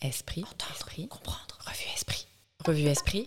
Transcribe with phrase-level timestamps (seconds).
[0.00, 1.58] Esprit, entendre, comprendre.
[1.66, 2.28] Revue Esprit.
[2.64, 3.26] Revue Esprit.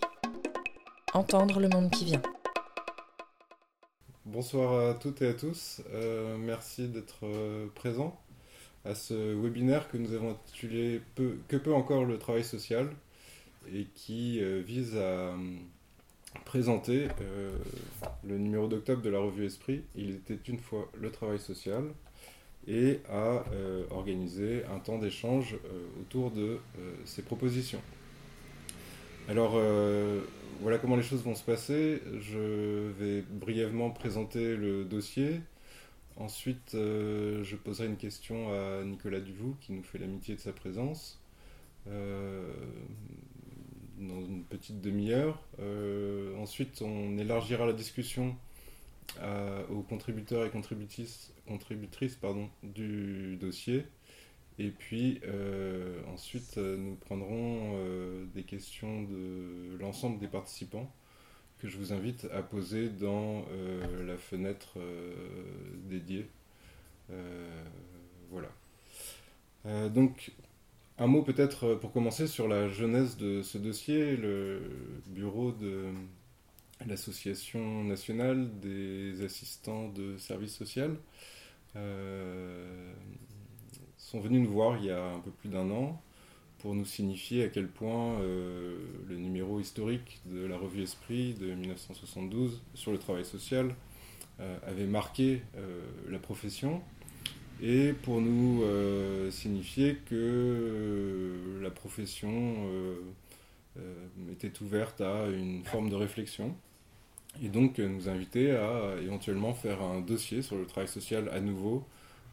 [1.12, 2.22] Entendre le monde qui vient.
[4.24, 5.82] Bonsoir à toutes et à tous.
[5.92, 8.18] Euh, merci d'être euh, présents
[8.86, 12.88] à ce webinaire que nous avons intitulé Que peut encore le travail social
[13.70, 15.34] et qui euh, vise à
[16.46, 17.08] présenter
[18.24, 19.84] le numéro d'octobre de la revue Esprit.
[19.94, 21.84] Il était une fois le travail social
[22.68, 27.80] et à euh, organiser un temps d'échange euh, autour de euh, ces propositions.
[29.28, 29.52] Alors
[30.60, 32.02] voilà comment les choses vont se passer.
[32.18, 35.40] Je vais brièvement présenter le dossier.
[36.16, 41.20] Ensuite, je poserai une question à Nicolas Duvou qui nous fait l'amitié de sa présence
[41.86, 41.92] dans
[44.24, 45.40] une petite demi-heure.
[46.40, 48.34] ensuite, on élargira la discussion
[49.70, 53.84] aux contributeurs et contributrices, pardon, du dossier.
[54.58, 60.92] Et puis euh, ensuite, euh, nous prendrons euh, des questions de l'ensemble des participants
[61.58, 63.44] que je vous invite à poser dans
[64.04, 64.80] la fenêtre
[65.84, 66.26] dédiée.
[68.32, 68.48] voilà.
[69.90, 70.32] donc,
[70.98, 74.16] un mot peut-être pour commencer sur la genèse de ce dossier.
[74.16, 74.60] Le
[75.06, 75.84] bureau de
[76.86, 80.96] l'Association nationale des assistants de services social
[81.76, 82.92] euh,
[83.96, 86.00] sont venus nous voir il y a un peu plus d'un an
[86.58, 88.76] pour nous signifier à quel point euh,
[89.08, 93.74] le numéro historique de la revue Esprit de 1972 sur le travail social
[94.40, 95.42] euh, avait marqué
[96.08, 96.82] la profession
[97.62, 98.62] et pour nous
[99.30, 102.68] signifier que la profession
[104.32, 106.56] était ouverte à une forme de réflexion
[107.40, 111.40] et donc euh, nous inviter à éventuellement faire un dossier sur le travail social à
[111.40, 111.84] nouveau,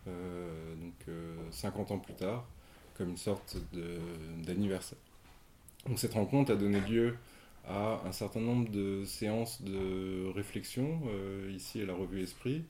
[0.08, 1.16] euh, donc
[1.52, 2.46] 50 euh, ans plus tard,
[2.98, 3.58] comme une sorte
[4.44, 4.98] d'anniversaire.
[5.88, 7.16] Donc cette rencontre a donné lieu
[7.68, 11.02] à un certain nombre de séances de réflexion
[11.54, 12.64] ici à la revue Esprit.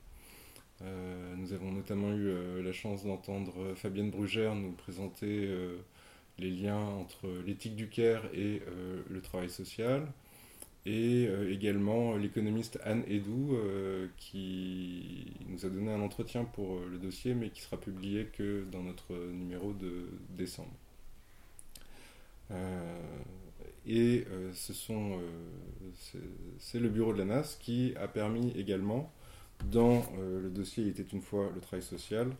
[1.36, 5.48] nous avons notamment eu la chance d'entendre Fabienne Brugère nous présenter
[6.38, 8.62] les liens entre l'éthique du care et
[9.08, 10.06] le travail social
[10.86, 16.88] et euh, également l'économiste Anne Edou euh, qui nous a donné un entretien pour euh,
[16.90, 20.72] le dossier mais qui sera publié que dans notre numéro de décembre.
[23.86, 25.20] et ce sont,
[26.58, 29.12] c'est le bureau de la NAS qui a permis également,
[29.70, 32.32] dans le dossier Il était une fois le travail social,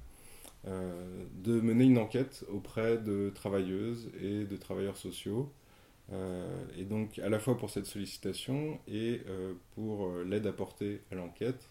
[0.67, 5.60] de mener une enquête auprès de travailleuses et de travailleurs sociaux euh,
[6.77, 11.15] et donc, à la fois pour cette sollicitation et euh, pour euh, l'aide apportée à
[11.15, 11.69] l'enquête,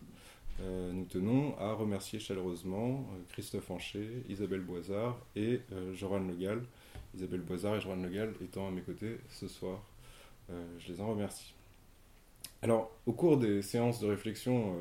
[0.91, 5.61] nous tenons à remercier chaleureusement Christophe Ancher, Isabelle Boisard et
[5.93, 6.61] Joran Legal.
[7.15, 9.81] Isabelle Boisard et Joran Legal étant à mes côtés ce soir.
[10.49, 11.53] je les en remercie.
[12.61, 14.75] Alors, au cours des séances de réflexion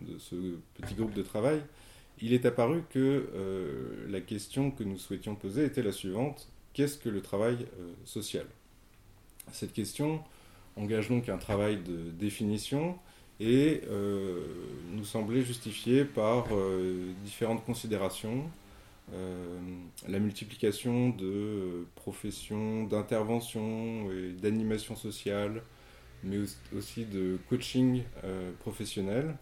[0.00, 0.34] de ce
[0.74, 1.62] petit groupe de travail,
[2.20, 6.48] il est apparu que la question que nous souhaitions poser était la suivante.
[6.72, 7.68] Qu'est-ce que le travail
[8.04, 8.46] social?
[9.52, 10.22] Cette question
[10.76, 12.98] engage donc un travail de définition
[13.40, 14.44] et euh,
[14.92, 18.44] nous semblait justifié par euh, différentes considérations.
[19.12, 19.58] Euh,
[20.06, 25.62] la multiplication de professions d'intervention et d'animation sociale,
[26.22, 26.36] mais
[26.76, 28.02] aussi de coaching
[28.60, 29.34] professionnel,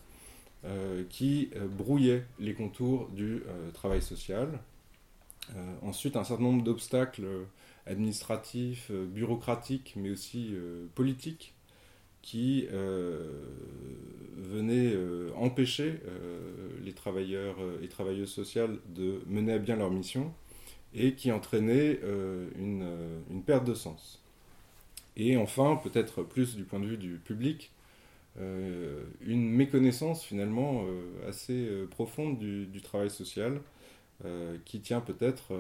[1.10, 3.42] qui brouillaient les contours du
[3.74, 4.60] travail social.
[5.82, 7.26] ensuite, un certain nombre d'obstacles
[7.88, 11.54] administratifs, euh, bureaucratiques, mais aussi euh, politiques,
[12.22, 13.42] qui euh,
[14.36, 14.94] venaient
[15.36, 16.00] empêcher
[16.82, 20.34] les travailleurs et travailleuses sociales de mener à bien leur mission
[20.92, 22.00] et qui entraînaient
[22.58, 24.20] une, perte de sens.
[25.16, 27.70] Et enfin, peut-être plus du point de vue du public,
[28.36, 30.84] une méconnaissance finalement
[31.26, 33.62] assez profonde du, du, travail social
[34.66, 35.54] qui tient peut-être,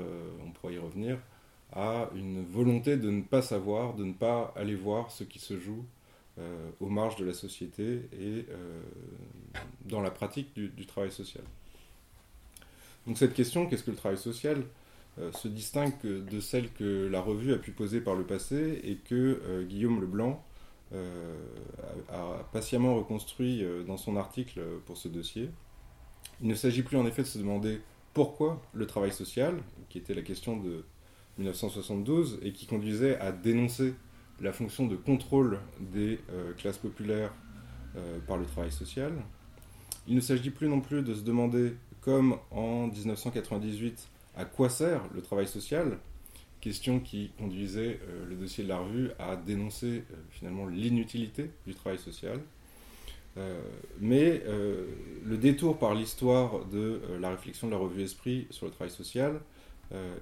[0.44, 1.18] on pourrait y revenir,
[1.72, 5.58] à une volonté de ne pas savoir, de ne pas aller voir ce qui se
[5.58, 5.84] joue
[6.38, 8.80] euh, aux marges de la société et euh,
[9.86, 11.42] dans la pratique du, travail social.
[13.06, 14.62] Donc cette question, qu'est-ce que le travail social,
[15.18, 18.96] euh, se distingue de celle que la revue a pu poser par le passé et
[18.96, 20.42] que Guillaume Leblanc
[20.92, 25.50] a, patiemment reconstruit dans son article pour ce dossier.
[26.40, 27.80] Il ne s'agit plus en effet de se demander
[28.14, 29.56] pourquoi le travail social,
[29.88, 30.84] qui était la question de
[31.38, 33.94] 1972 et qui conduisait à dénoncer
[34.40, 37.32] la fonction de contrôle des euh, classes populaires
[37.96, 39.12] euh, par le travail social.
[40.06, 45.02] Il ne s'agit plus non plus de se demander, comme en 1998, à quoi sert
[45.14, 45.98] le travail social,
[46.60, 52.40] question qui conduisait le dossier de la revue à dénoncer finalement l'inutilité du travail social.
[54.00, 54.42] mais
[55.24, 59.40] le détour par l'histoire de la réflexion de la revue Esprit sur le travail social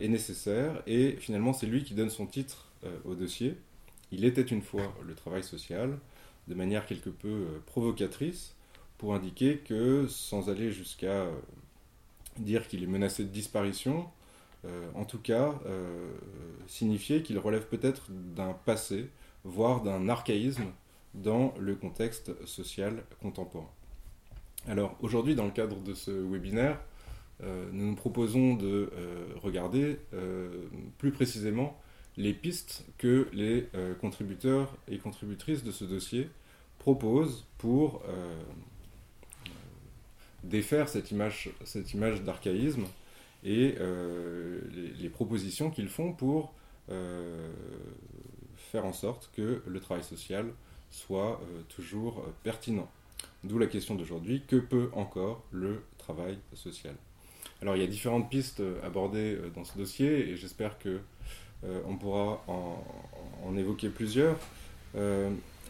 [0.00, 2.70] est nécessaire et finalement c'est lui qui donne son titre
[3.04, 3.56] au dossier.
[4.12, 5.98] Il était une fois le travail social,
[6.46, 8.56] de manière quelque peu provocatrice,
[8.98, 11.32] pour indiquer que, sans aller jusqu'à euh,
[12.38, 14.06] dire qu'il est menacé de disparition,
[14.64, 16.10] euh, en tout cas, euh,
[16.66, 19.10] signifier qu'il relève peut-être d'un passé,
[19.44, 20.72] voire d'un archaïsme
[21.14, 23.70] dans le contexte social contemporain.
[24.66, 26.80] Alors aujourd'hui, dans le cadre de ce webinaire,
[27.40, 28.90] nous nous proposons de
[29.42, 29.98] regarder
[30.98, 31.78] plus précisément
[32.16, 33.68] les pistes que les
[34.00, 36.30] contributeurs et contributrices de ce dossier
[36.78, 38.02] proposent pour
[40.48, 41.50] défaire cette image,
[42.24, 42.84] d'archaïsme
[43.44, 44.60] et euh,
[44.98, 46.54] les, propositions qu'ils font pour
[46.90, 47.52] euh,
[48.56, 50.46] faire en sorte que le travail social
[50.90, 52.90] soit euh, toujours pertinent.
[53.44, 56.94] D'où la question d'aujourd'hui, que peut encore le travail social?
[57.62, 61.00] Alors il y a différentes pistes abordées dans ce dossier et j'espère que
[61.86, 64.36] on pourra en, évoquer plusieurs.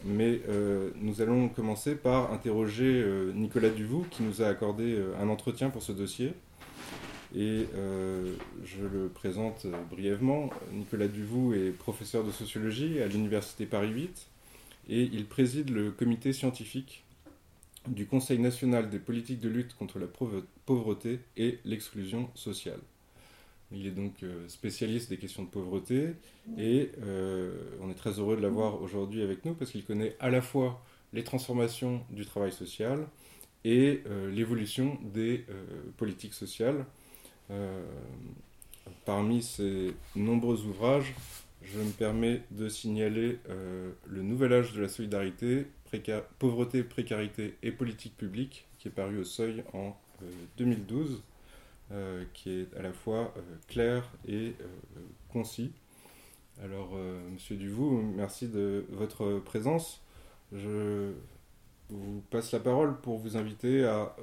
[0.05, 5.13] Mais euh, nous allons commencer par interroger euh, Nicolas Duvou, qui nous a accordé euh,
[5.19, 6.33] un entretien pour ce dossier.
[7.35, 7.67] Et
[8.63, 10.49] je le présente brièvement.
[10.71, 14.27] Nicolas Duvou est professeur de sociologie à l'Université Paris 8
[14.89, 17.03] et il préside le comité scientifique
[17.87, 20.07] du Conseil national des politiques de lutte contre la
[20.65, 22.79] pauvreté et l'exclusion sociale.
[23.71, 26.13] Il est donc euh, spécialiste des questions de pauvreté
[26.57, 30.29] et euh, on est très heureux de l'avoir aujourd'hui avec nous parce qu'il connaît à
[30.29, 30.81] la fois
[31.13, 33.07] les transformations du travail social
[33.65, 35.45] et euh, l'évolution des
[35.97, 36.85] politiques sociales.
[39.05, 41.13] parmi ses nombreux ouvrages,
[41.63, 45.67] je me permets de signaler Le Nouvel Âge de la Solidarité,
[46.39, 49.97] Pauvreté, Précarité et Politique publique, qui est paru au Seuil en
[50.57, 51.21] 2012.
[51.93, 54.65] Euh, qui est à la fois euh, clair et euh,
[55.29, 55.71] concis.
[56.61, 56.97] Alors,
[57.31, 60.01] Monsieur Duvou, merci de votre présence.
[60.51, 61.13] Je
[61.89, 64.15] vous passe la parole pour vous inviter à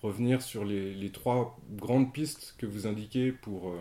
[0.00, 3.74] revenir sur les, trois grandes pistes que vous indiquez pour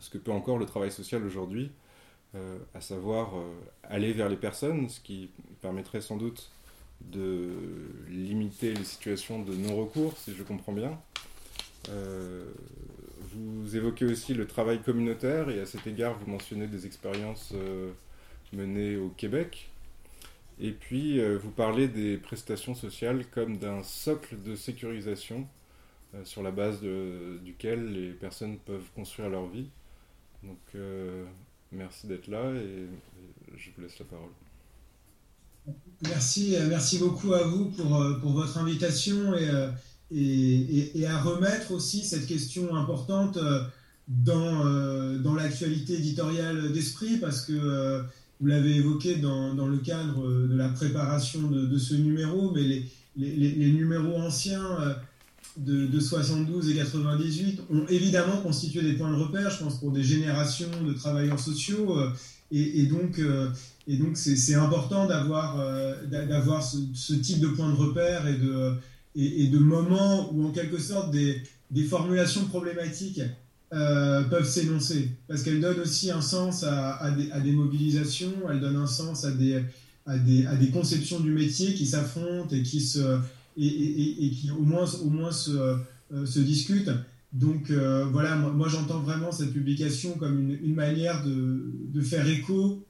[0.00, 1.70] ce que peut encore le travail social aujourd'hui,
[2.74, 3.32] à savoir
[3.84, 5.30] aller vers les personnes, ce qui
[5.62, 6.50] permettrait sans doute
[7.00, 7.50] de
[8.08, 10.98] limiter les situations de non-recours, si je comprends bien.
[11.90, 12.44] Euh,
[13.32, 17.90] vous évoquez aussi le travail communautaire et à cet égard, vous mentionnez des expériences euh,
[18.52, 19.70] menées au Québec.
[20.58, 25.46] Et puis, euh, vous parlez des prestations sociales comme d'un socle de sécurisation
[26.24, 26.80] sur la base
[27.44, 29.68] duquel les personnes peuvent construire leur vie.
[30.42, 30.58] Donc,
[31.72, 32.86] merci d'être là et,
[33.56, 34.30] je vous laisse la parole.
[36.02, 39.50] Merci, merci beaucoup à vous pour, pour votre invitation et
[40.14, 43.62] et, à remettre aussi cette question importante euh,
[44.08, 48.02] dans, euh, dans l'actualité éditoriale d'Esprit, parce que euh,
[48.40, 52.84] vous l'avez évoqué dans, dans, le cadre de la préparation de, ce numéro, mais les,
[53.16, 54.78] les numéros anciens
[55.58, 59.92] de, de, 72 et 98 ont évidemment constitué des points de repère, je pense, pour
[59.92, 61.96] des générations de travailleurs sociaux.
[62.52, 63.20] Et, et donc,
[63.88, 65.58] et donc c'est important d'avoir
[66.06, 68.26] d'avoir ce, type de points de repère
[69.16, 71.42] et de moments où en quelque sorte des,
[71.88, 73.20] formulations problématiques
[73.72, 77.10] euh, peuvent s'énoncer, parce qu'elles donnent aussi un sens à,
[77.42, 82.80] des, mobilisations, elles donnent un sens à des conceptions du métier qui s'affrontent et qui,
[82.80, 83.18] se,
[83.56, 86.90] et, qui au moins, au moins se, euh, se discutent.
[87.32, 92.82] Donc euh, voilà, moi, j'entends vraiment cette publication comme une, manière de, faire écho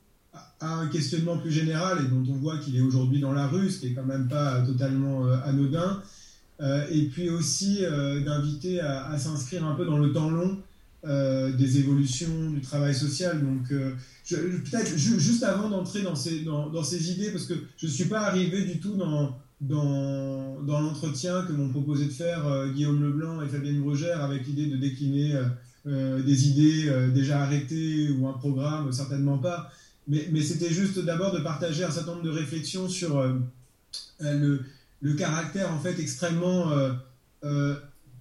[0.61, 3.71] à un questionnement plus général et dont on voit qu'il est aujourd'hui dans la rue,
[3.71, 6.03] ce qui est quand même pas totalement anodin,
[6.61, 10.59] euh, et puis aussi euh, d'inviter à, s'inscrire un peu dans le temps long
[11.05, 13.43] euh, des évolutions du travail social.
[13.45, 18.07] Donc, peut-être juste avant d'entrer dans ces, dans, ces idées, parce que je ne suis
[18.07, 23.49] pas arrivé du tout dans, dans, l'entretien que m'ont proposé de faire Guillaume Leblanc et
[23.49, 25.35] Fabienne Brogère avec l'idée de décliner
[25.87, 29.71] des idées déjà arrêtées ou un programme, certainement pas.
[30.09, 33.23] Mais, c'était juste d'abord de partager un certain nombre de réflexions sur
[34.21, 36.93] le, caractère en fait extrêmement euh,
[37.45, 37.75] euh,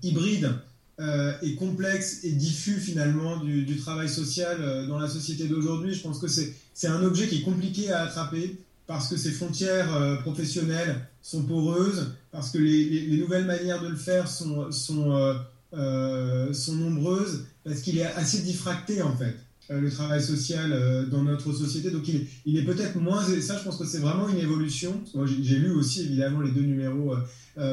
[0.04, 0.54] hybride
[1.00, 5.94] euh, et complexe et diffus finalement du, travail social dans la société d'aujourd'hui.
[5.94, 10.20] Je pense que c'est un objet qui est compliqué à attraper parce que ces frontières
[10.22, 15.36] professionnelles sont poreuses, parce que les, nouvelles manières de le faire sont, sont,
[15.72, 19.36] sont nombreuses parce qu'il est assez diffracté en fait,
[19.70, 21.90] le travail social dans notre société.
[21.90, 23.24] Donc il, il est peut-être moins...
[23.42, 25.02] Ça, je pense que c'est vraiment une évolution.
[25.16, 27.16] Moi, j'ai lu aussi évidemment les deux numéros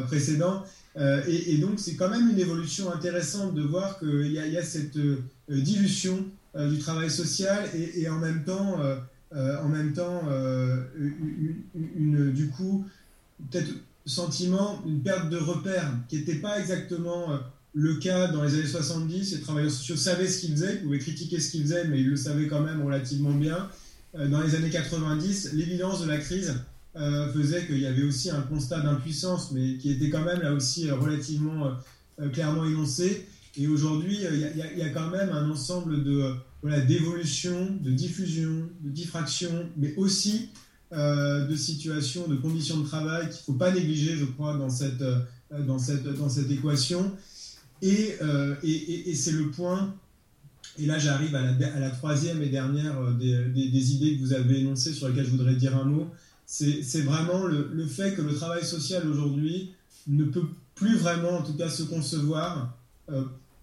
[0.07, 0.65] précédents.
[1.29, 4.99] Et, donc c'est quand même une évolution intéressante de voir qu'il y, y, a cette
[5.49, 8.97] dilution du travail social et, et en même temps euh,
[9.35, 10.83] en même temps, euh,
[11.75, 12.85] du coup,
[13.51, 13.71] peut-être
[14.05, 17.37] sentiment, une perte de repères qui n'était pas exactement euh,
[17.75, 19.35] le cas dans les années 70.
[19.35, 22.17] Les travailleurs sociaux savaient ce qu'ils faisaient, pouvaient critiquer ce qu'ils faisaient, mais ils le
[22.17, 23.69] savaient quand même relativement bien.
[24.15, 26.57] Dans les années 90, l'évidence de la crise
[26.95, 30.91] faisait qu'il y avait aussi un constat d'impuissance, mais qui était quand même là aussi
[30.91, 31.73] relativement
[32.35, 33.27] clairement énoncé.
[33.57, 38.91] Et aujourd'hui, il y, a quand même un ensemble de voilà, d'évolution, de diffusion, de
[38.91, 40.49] diffraction, mais aussi
[40.93, 44.71] euh, de situations, de conditions de travail qu'il ne faut pas négliger, je crois, dans
[44.71, 45.21] cette, euh,
[45.67, 47.11] dans cette, dans cette équation.
[47.81, 49.95] Et, euh, et, et, c'est le point,
[50.79, 54.35] et là j'arrive à la, à la, troisième et dernière des, des, idées que vous
[54.35, 56.09] avez énoncées sur lesquelles je voudrais dire un mot,
[56.47, 59.73] c'est vraiment le, fait que le travail social aujourd'hui
[60.07, 62.79] ne peut plus vraiment, en tout cas, se concevoir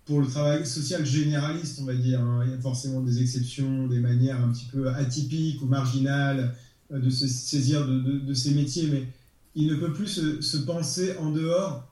[0.10, 2.20] pour le travail social généraliste, on va dire.
[2.20, 2.42] Hein.
[2.44, 6.56] Il y a forcément des exceptions, des manières un petit peu atypiques ou marginales
[6.92, 9.04] euh, de se saisir de, ces métiers, mais
[9.54, 11.88] il ne peut plus se, penser en dehors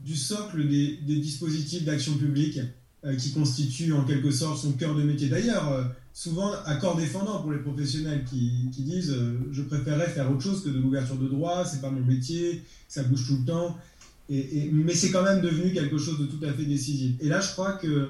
[0.00, 2.60] du socle des, dispositifs d'action publique
[3.06, 5.30] euh, qui constituent en quelque sorte son cœur de métier.
[5.30, 9.16] D'ailleurs, euh, souvent à corps défendant pour les professionnels qui, disent
[9.50, 13.02] je préférerais faire autre chose que de l'ouverture de droit, c'est pas mon métier, ça
[13.02, 13.78] bouge tout le temps
[14.28, 17.16] mais c'est quand même devenu quelque chose de tout à fait décisif.
[17.20, 18.08] Et là, je crois que,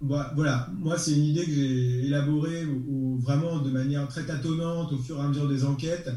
[0.00, 4.92] bah, voilà, moi, c'est une idée que j'ai élaborée ou, vraiment de manière très tâtonnante
[4.92, 6.10] au fur et à mesure des enquêtes.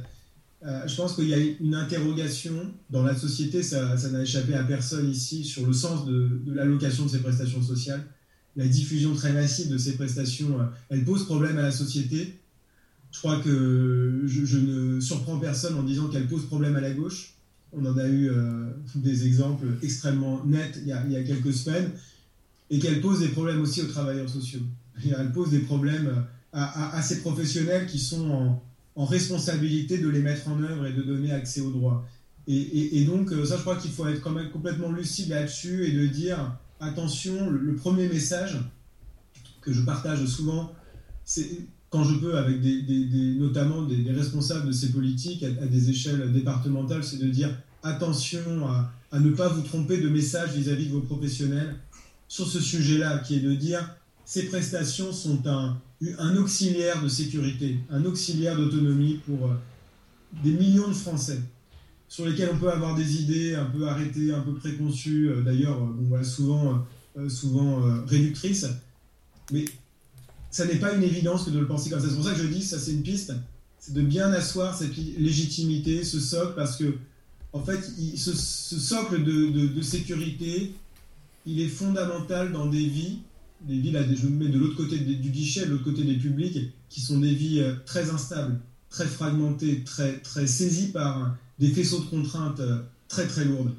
[0.63, 4.63] Euh, je pense qu'il y a une interrogation dans la société, ça, n'a échappé à
[4.63, 8.03] personne ici, sur le sens de, l'allocation de ces prestations sociales.
[8.55, 12.39] La diffusion très massive de ces prestations, euh, elle pose problème à la société.
[13.11, 16.91] Je crois que je, je ne surprends personne en disant qu'elle pose problème à la
[16.91, 17.34] gauche
[17.73, 21.91] on en a eu euh, des exemples extrêmement nets il y, a, quelques semaines,
[22.69, 24.61] et qu'elle pose des problèmes aussi aux travailleurs sociaux.
[25.03, 28.57] Elle pose des problèmes à, ces professionnels qui sont
[28.95, 32.07] en, responsabilité de les mettre en œuvre et de donner accès aux droits.
[32.47, 35.91] Et, donc, euh, ça, je crois qu'il faut être quand même complètement lucide là-dessus et
[35.91, 38.57] de dire attention, le, premier message
[39.61, 40.71] que je partage souvent,
[41.25, 41.59] c'est
[41.95, 47.05] quand je peux, avec des, notamment des, responsables de ces politiques à, des échelles départementales,
[47.05, 47.49] c'est de dire
[47.83, 51.77] attention à, ne pas vous tromper de message vis-à-vis de vos professionnels
[52.27, 55.77] sur ce sujet-là, qui est de dire ces prestations sont un,
[56.17, 59.55] un auxiliaire de sécurité, un auxiliaire d'autonomie pour euh,
[60.43, 61.39] des millions de Français
[62.09, 65.79] sur lesquels on peut avoir des idées un peu arrêtées, un peu préconçues, euh, d'ailleurs
[65.79, 66.83] bon, souvent,
[67.17, 68.67] euh, souvent réductrices.
[69.53, 69.63] Mais
[70.55, 72.07] ça n'est pas une évidence que de le penser comme ça.
[72.07, 73.33] C'est pour ça que je dis, ça c'est une piste,
[73.77, 76.95] c'est de bien asseoir cette légitimité, ce socle, parce que
[77.51, 77.81] en fait,
[78.15, 80.71] ce, socle de, sécurité,
[81.45, 83.19] il est fondamental dans des vies,
[83.67, 86.15] des vies, là, je me mets de l'autre côté du guichet, de l'autre côté des
[86.15, 88.57] publics, qui sont des vies euh, très instables,
[88.89, 93.73] très fragmentées, très, très saisies par des faisceaux de contraintes euh, très très lourdes.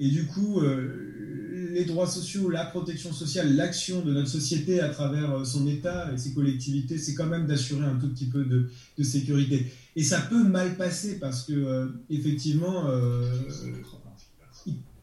[0.00, 4.88] Et du coup, euh, les droits sociaux, la protection sociale, l'action de notre société à
[4.88, 8.68] travers son État et ses collectivités, c'est quand même d'assurer un tout petit peu de,
[9.02, 9.72] sécurité.
[9.96, 13.30] Et ça peut mal passer parce que, euh, effectivement, euh,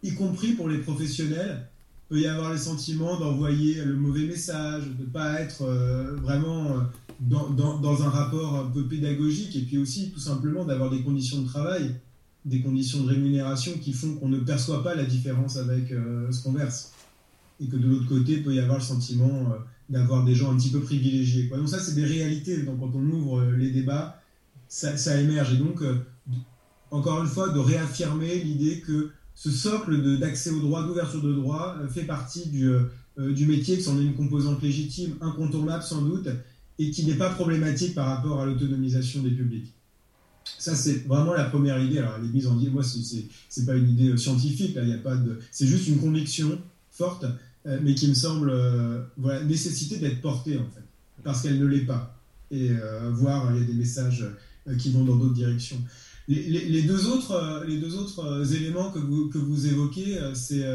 [0.03, 1.67] y, compris pour les professionnels,
[2.09, 6.81] peut y avoir le sentiment d'envoyer le mauvais message, de ne pas être euh, vraiment
[7.19, 11.47] dans, un rapport un peu pédagogique, et puis aussi tout simplement d'avoir des conditions de
[11.47, 11.95] travail,
[12.45, 16.53] des conditions de rémunération qui font qu'on ne perçoit pas la différence avec ce qu'on
[16.53, 16.93] verse.
[17.59, 19.51] Et que de l'autre côté, peut y avoir le sentiment
[19.89, 21.49] d'avoir des gens un petit peu privilégiés.
[21.49, 22.61] Donc ça, c'est des réalités.
[22.61, 24.21] Donc quand on ouvre les débats,
[24.67, 25.53] ça, émerge.
[25.53, 25.95] Et donc, euh,
[26.91, 31.75] encore une fois, de réaffirmer l'idée que ce socle d'accès au droit, d'ouverture de droit,
[31.79, 36.01] euh, fait partie du, euh, du métier, que c'en est une composante légitime, incontournable sans
[36.01, 36.29] doute,
[36.79, 39.73] et qui n'est pas problématique par rapport à l'autonomisation des publics.
[40.57, 41.99] Ça, c'est vraiment la première idée.
[41.99, 45.39] Alors, elle est en moi, c'est pas une idée scientifique, il a pas de.
[45.51, 46.59] C'est juste une conviction
[46.91, 47.25] forte,
[47.65, 48.53] mais qui me semble
[49.17, 50.83] voilà, nécessiter d'être portée, en fait,
[51.23, 52.19] parce qu'elle ne l'est pas.
[52.51, 52.69] Et
[53.11, 54.25] voir, il y a des messages
[54.67, 55.77] euh, qui vont dans d'autres directions.
[56.27, 60.65] Les, deux autres, euh, les deux autres euh, éléments que vous, que vous évoquez, c'est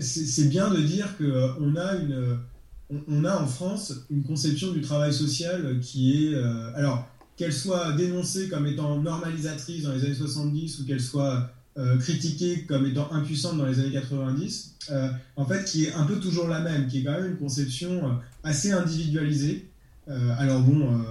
[0.00, 5.78] c'est bien de dire qu'on a, une, a en France une conception du travail social
[5.80, 6.34] qui est,
[6.74, 7.08] alors,
[7.40, 11.50] qu'elle soit dénoncée comme étant normalisatrice dans les années 70 ou qu'elle soit
[11.98, 14.74] critiquée comme étant impuissante dans les années 90,
[15.36, 18.18] en fait, qui est un peu toujours la même, qui est quand même une conception
[18.44, 19.70] assez individualisée.
[20.06, 21.02] alors bon,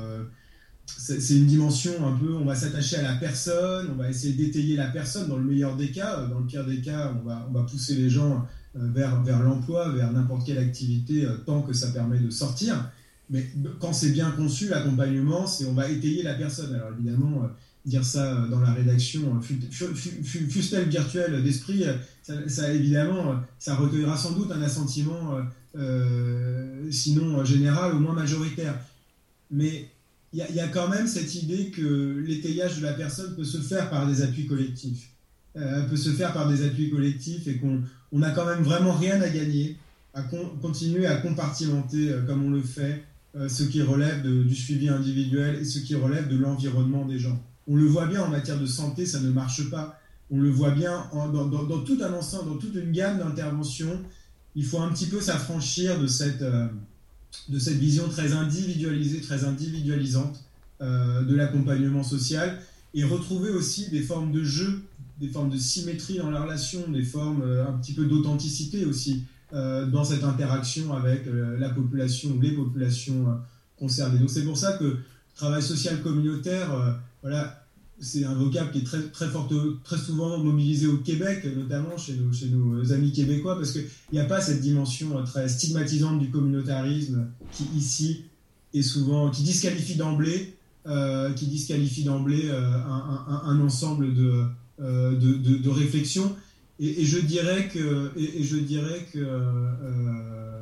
[0.85, 4.75] c'est une dimension un peu, on va s'attacher à la personne, on va essayer d'étayer
[4.75, 7.53] la personne dans le meilleur des cas, dans le pire des cas, on va, on
[7.53, 8.45] va pousser les gens
[8.75, 12.91] vers, vers l'emploi, vers n'importe quelle activité, tant que ça permet de sortir.
[13.29, 13.47] Mais
[13.79, 16.73] quand c'est bien conçu, l'accompagnement, c'est on va étayer la personne.
[16.73, 17.47] Alors évidemment, euh,
[17.85, 21.85] dire ça euh, dans la rédaction, euh, fût-elle virtuelle d'esprit,
[22.23, 25.39] ça, évidemment, ça recueillera sans doute un assentiment,
[26.89, 28.75] sinon général, au moins majoritaire.
[29.51, 29.89] Mais
[30.33, 33.89] il y, a quand même cette idée que l'étayage de la personne peut se faire
[33.89, 35.09] par des appuis collectifs.
[35.53, 37.81] peut se faire par des appuis collectifs et qu'on
[38.11, 39.77] n'a quand même vraiment rien à gagner
[40.13, 43.08] à continuer à compartimenter comme on le fait euh,
[43.47, 47.39] ce qui relève du suivi individuel et ce qui relève de l'environnement des gens.
[47.67, 49.99] On le voit bien en matière de santé, ça ne marche pas.
[50.31, 54.01] On le voit bien dans, tout un ensemble, dans toute une gamme d'interventions.
[54.55, 56.67] Il faut un petit peu s'affranchir de cette, euh,
[57.47, 60.43] de cette vision très individualisée, très individualisante
[60.81, 62.59] euh, de l'accompagnement social
[62.95, 64.81] et retrouver aussi des formes de jeu,
[65.19, 69.25] des formes de symétrie dans la relation, des formes un petit peu d'authenticité aussi.
[69.51, 73.33] Euh, dans cette interaction avec euh, la population ou les populations euh,
[73.79, 74.19] concernées.
[74.19, 74.97] Donc c'est pour ça que
[75.33, 77.65] travail social communautaire, voilà,
[77.99, 79.49] c'est un vocable qui est très, très, fort,
[79.83, 84.39] très souvent mobilisé au Québec, notamment chez nos, amis québécois, parce qu'il n'y a pas
[84.39, 88.25] cette dimension très stigmatisante du communautarisme qui ici
[88.75, 90.57] est souvent, qui disqualifie d'emblée,
[91.37, 96.35] qui disqualifie d'emblée un, ensemble de réflexions
[96.79, 100.61] et, je dirais que, et, je dirais que euh,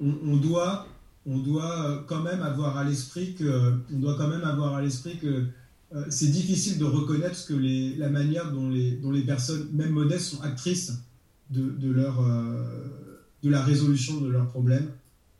[0.00, 0.86] on, doit,
[1.26, 5.18] on doit quand même avoir à l'esprit que, on doit quand même avoir à l'esprit
[5.18, 5.44] que
[5.94, 9.68] euh, c'est difficile de reconnaître ce que les, la manière dont les, dont les personnes,
[9.72, 10.92] même modestes, sont actrices
[11.50, 12.64] de, de leur, euh,
[13.42, 14.88] de la résolution de leurs problèmes,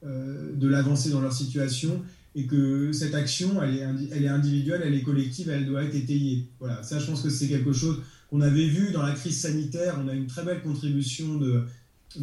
[0.02, 2.02] de l'avancée dans leur situation,
[2.34, 5.94] et que cette action, elle est, elle est individuelle, elle est collective, elle doit être
[5.94, 6.46] étayée.
[6.60, 8.02] Voilà, ça, je pense que c'est quelque chose
[8.34, 11.66] on avait vu dans la crise sanitaire, on a une très belle contribution de,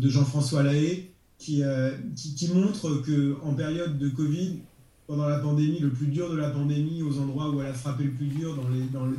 [0.10, 4.60] Jean-François Lahaye qui, euh, qui, montre qu'en période de Covid,
[5.08, 8.04] pendant la pandémie, le plus dur de la pandémie, aux endroits où elle a frappé
[8.04, 8.60] le plus dur,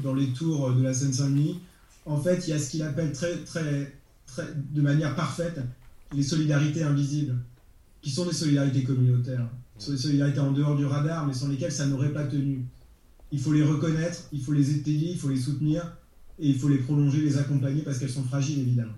[0.02, 1.60] dans les, tours de la Seine-Saint-Denis,
[2.04, 3.90] en fait, il y a ce qu'il appelle très, très,
[4.74, 5.60] de manière parfaite
[6.12, 7.36] les solidarités invisibles,
[8.02, 9.48] qui sont des solidarités communautaires.
[9.88, 12.66] Des solidarités en dehors du radar, mais sans lesquelles ça n'aurait pas tenu.
[13.30, 15.90] Il faut les reconnaître, il faut les étayer, il faut les soutenir,
[16.42, 18.92] et il faut les prolonger, les accompagner parce qu'elles sont fragiles évidemment.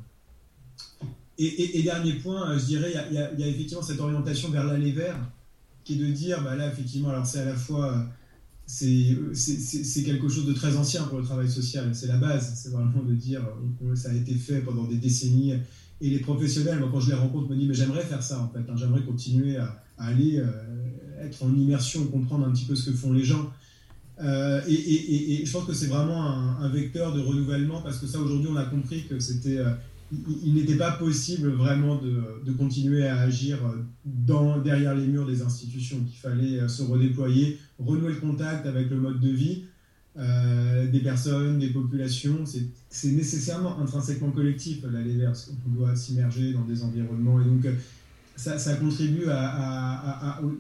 [1.37, 5.19] Et, dernier point, euh, je dirais, il y, a, effectivement cette orientation vers l'aller vers
[5.83, 8.07] qui est de dire, bah là effectivement, alors c'est à la fois,
[8.79, 12.71] euh, c'est quelque chose de très ancien pour le travail social, c'est la base, c'est
[12.71, 13.43] vraiment de dire,
[13.83, 15.53] euh, ça a été fait pendant des décennies,
[16.01, 18.49] et les professionnels, moi quand je les rencontre, me disent, mais j'aimerais faire ça en
[18.49, 18.77] fait, hein.
[18.77, 20.43] j'aimerais continuer à, aller
[21.21, 23.53] être en immersion, comprendre un petit peu ce que font les gens.
[24.23, 28.49] Euh, et, je pense que c'est vraiment un, vecteur de renouvellement parce que ça aujourd'hui
[28.51, 29.71] on a compris que c'était euh,
[30.45, 33.59] il, n'était pas possible vraiment de, continuer à agir
[34.05, 38.89] dans, derrière les murs des institutions, qu'il fallait euh, se redéployer, renouer le contact avec
[38.91, 39.65] le mode de vie
[40.17, 42.45] des personnes, des populations.
[42.89, 47.41] C'est nécessairement intrinsèquement collectif l'aller vers, parce qu'on doit s'immerger dans des environnements.
[47.41, 47.67] Et donc
[48.37, 49.25] ça, contribue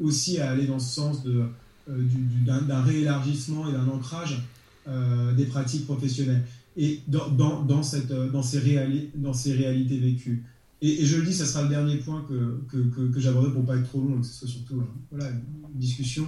[0.00, 1.44] aussi à aller dans ce sens de
[1.90, 2.02] euh,
[2.46, 4.40] d'un réélargissement et d'un ancrage
[4.88, 6.42] euh, des pratiques professionnelles
[6.78, 10.44] et dans, dans, cette, euh, dans, ces, dans ces réalités vécues.
[10.80, 13.66] Et, je le dis, ça sera le dernier point que, que, que, j'aborderai pour ne
[13.66, 16.26] pas être trop long, que ce soit surtout voilà, une discussion.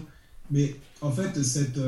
[0.50, 1.80] Mais en fait, cette,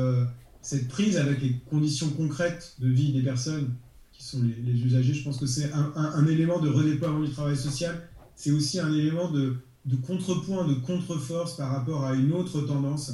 [0.61, 3.69] cette prise avec les conditions concrètes de vie des personnes
[4.11, 7.55] qui sont les, usagers, je pense que c'est un, un, élément de redéploiement du travail
[7.55, 8.01] social.
[8.35, 13.13] C'est aussi un élément de, de contrepoint, de contre-force par rapport à une autre tendance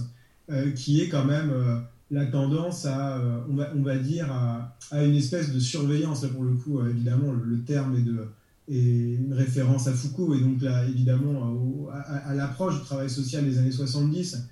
[0.76, 1.78] qui est quand même euh,
[2.12, 6.26] la tendance à, euh, on va, on, va, dire, à, une espèce de surveillance.
[6.28, 8.28] pour le coup, évidemment, le, terme est, de,
[8.70, 13.58] est une référence à Foucault et donc là, évidemment à, l'approche du travail social des
[13.58, 14.48] années 70,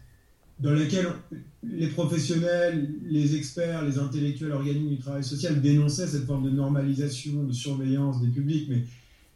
[0.59, 1.07] dans laquelle
[1.63, 7.43] les professionnels, les experts, les intellectuels organiques du travail social dénonçaient cette forme de normalisation,
[7.43, 8.83] de surveillance des publics, mais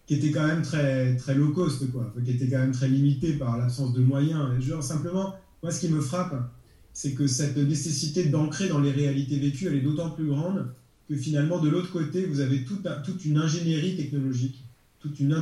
[0.07, 3.33] qui était quand même très, très low cost, quoi, qui était quand même très limité
[3.33, 4.49] par l'absence de moyens.
[4.57, 6.51] Et genre, simplement, moi, ce qui me frappe,
[6.93, 10.67] c'est que cette nécessité d'ancrer dans les réalités vécues, elle est d'autant plus grande
[11.07, 14.63] que finalement, de l'autre côté, vous avez toute, une ingénierie technologique,
[14.99, 15.33] toute une,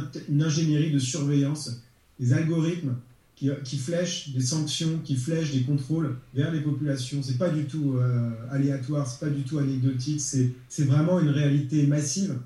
[0.41, 1.81] ingénierie de surveillance,
[2.19, 2.95] des algorithmes
[3.35, 7.21] qui, qui, flèche des sanctions, qui flèche des contrôles vers les populations.
[7.23, 11.87] C'est pas du tout euh, aléatoire, c'est pas du tout anecdotique, c'est vraiment une réalité
[11.87, 12.37] massive,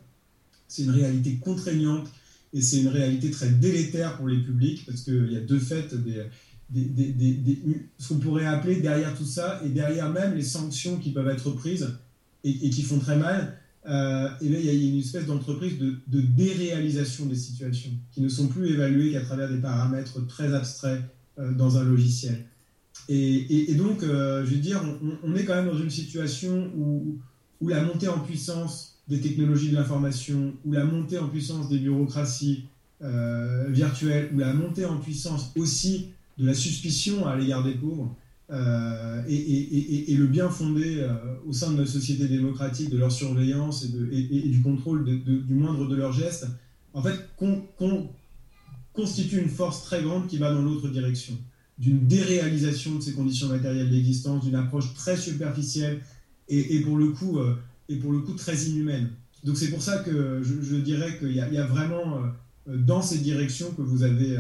[0.68, 2.08] c'est une réalité contraignante
[2.54, 5.96] et c'est une réalité très délétère pour les publics parce qu'il y a deux faits,
[6.74, 11.52] ce qu'on pourrait appeler derrière tout ça et derrière même les sanctions qui peuvent être
[11.52, 11.96] prises
[12.44, 17.26] et, qui font très mal, euh, et il y a une espèce d'entreprise de, déréalisation
[17.26, 21.02] des situations qui ne sont plus évaluées qu'à travers des paramètres très abstraits
[21.40, 22.46] euh, dans un logiciel.
[23.12, 24.84] Et, donc, euh, je veux dire,
[25.24, 27.18] on, est quand même dans une situation où,
[27.60, 31.80] où la montée en puissance des technologies de l'information, où la montée en puissance des
[31.80, 32.66] bureaucraties
[33.70, 38.16] virtuelles, où la montée en puissance aussi de la suspicion à l'égard des pauvres,
[38.52, 41.14] euh, et, le bien fondé euh,
[41.46, 45.96] au sein de notre société démocratique de leur surveillance et, du contrôle du moindre de
[45.96, 46.48] leurs gestes,
[46.94, 47.30] en fait,
[48.94, 51.38] constitue une force très grande qui va dans l'autre direction,
[51.78, 56.02] d'une déréalisation de ces conditions matérielles d'existence, d'une approche très superficielle
[56.48, 57.56] et, pour le coup, euh,
[58.02, 59.12] pour le coup très inhumaine.
[59.44, 62.24] Donc c'est pour ça que je, dirais qu'il y, a vraiment
[62.68, 64.38] dans ces directions que vous avez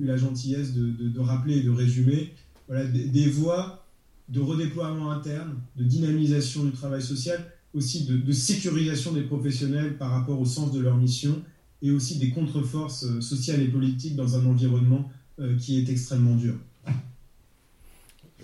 [0.00, 2.32] eu la gentillesse de, de rappeler et de résumer,
[2.68, 3.84] voilà, des, voies
[4.28, 10.38] de redéploiement interne, de dynamisation du travail social, aussi de, sécurisation des professionnels par rapport
[10.38, 11.42] au sens de leur mission,
[11.80, 16.34] et aussi des contre-forces euh, sociales et politiques dans un environnement euh, qui est extrêmement
[16.34, 16.54] dur.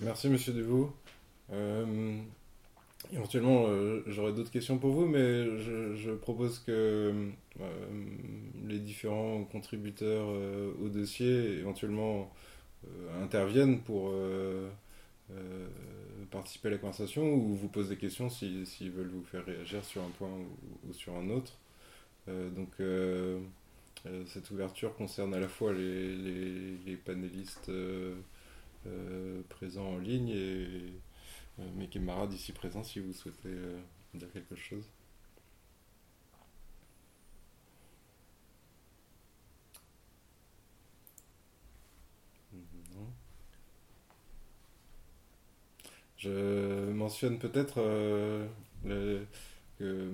[0.01, 0.95] Merci Monsieur Devaux.
[1.51, 2.17] Euh,
[3.15, 3.65] éventuellement,
[4.05, 7.13] j'aurais d'autres questions pour vous, mais je, propose que
[8.67, 10.27] les différents contributeurs
[10.83, 12.29] au dossier, éventuellement,
[12.85, 14.69] euh, interviennent pour euh,
[15.31, 15.67] euh,
[16.31, 20.03] participer à la conversation ou vous posent des questions s'ils veulent vous faire réagir sur
[20.03, 20.29] un point
[20.87, 21.53] ou, sur un autre.
[22.27, 22.71] donc
[24.27, 27.71] cette ouverture concerne à la fois les, panélistes
[29.49, 30.93] présents en ligne et
[31.75, 33.55] mes camarades ici présents si vous souhaitez
[34.13, 34.89] dire quelque chose.
[46.25, 48.47] Je mentionne peut-être euh,
[49.77, 50.09] que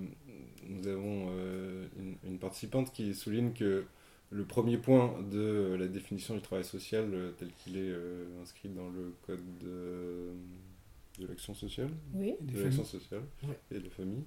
[0.68, 1.88] nous avons euh,
[2.26, 3.86] une, participante qui souligne que
[4.30, 7.94] le premier point de la définition du travail social euh, tel qu'il est
[8.42, 9.40] inscrit dans le code
[11.22, 12.36] de, l'action sociale, oui.
[12.42, 13.22] de l'action sociale.
[13.72, 14.24] Et de la famille,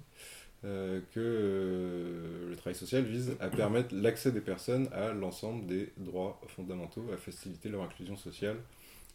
[0.63, 7.05] que le travail social vise à permettre l'accès des personnes à l'ensemble des droits fondamentaux,
[7.13, 8.57] à faciliter leur inclusion sociale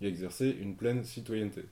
[0.00, 1.64] et à exercer une pleine citoyenneté.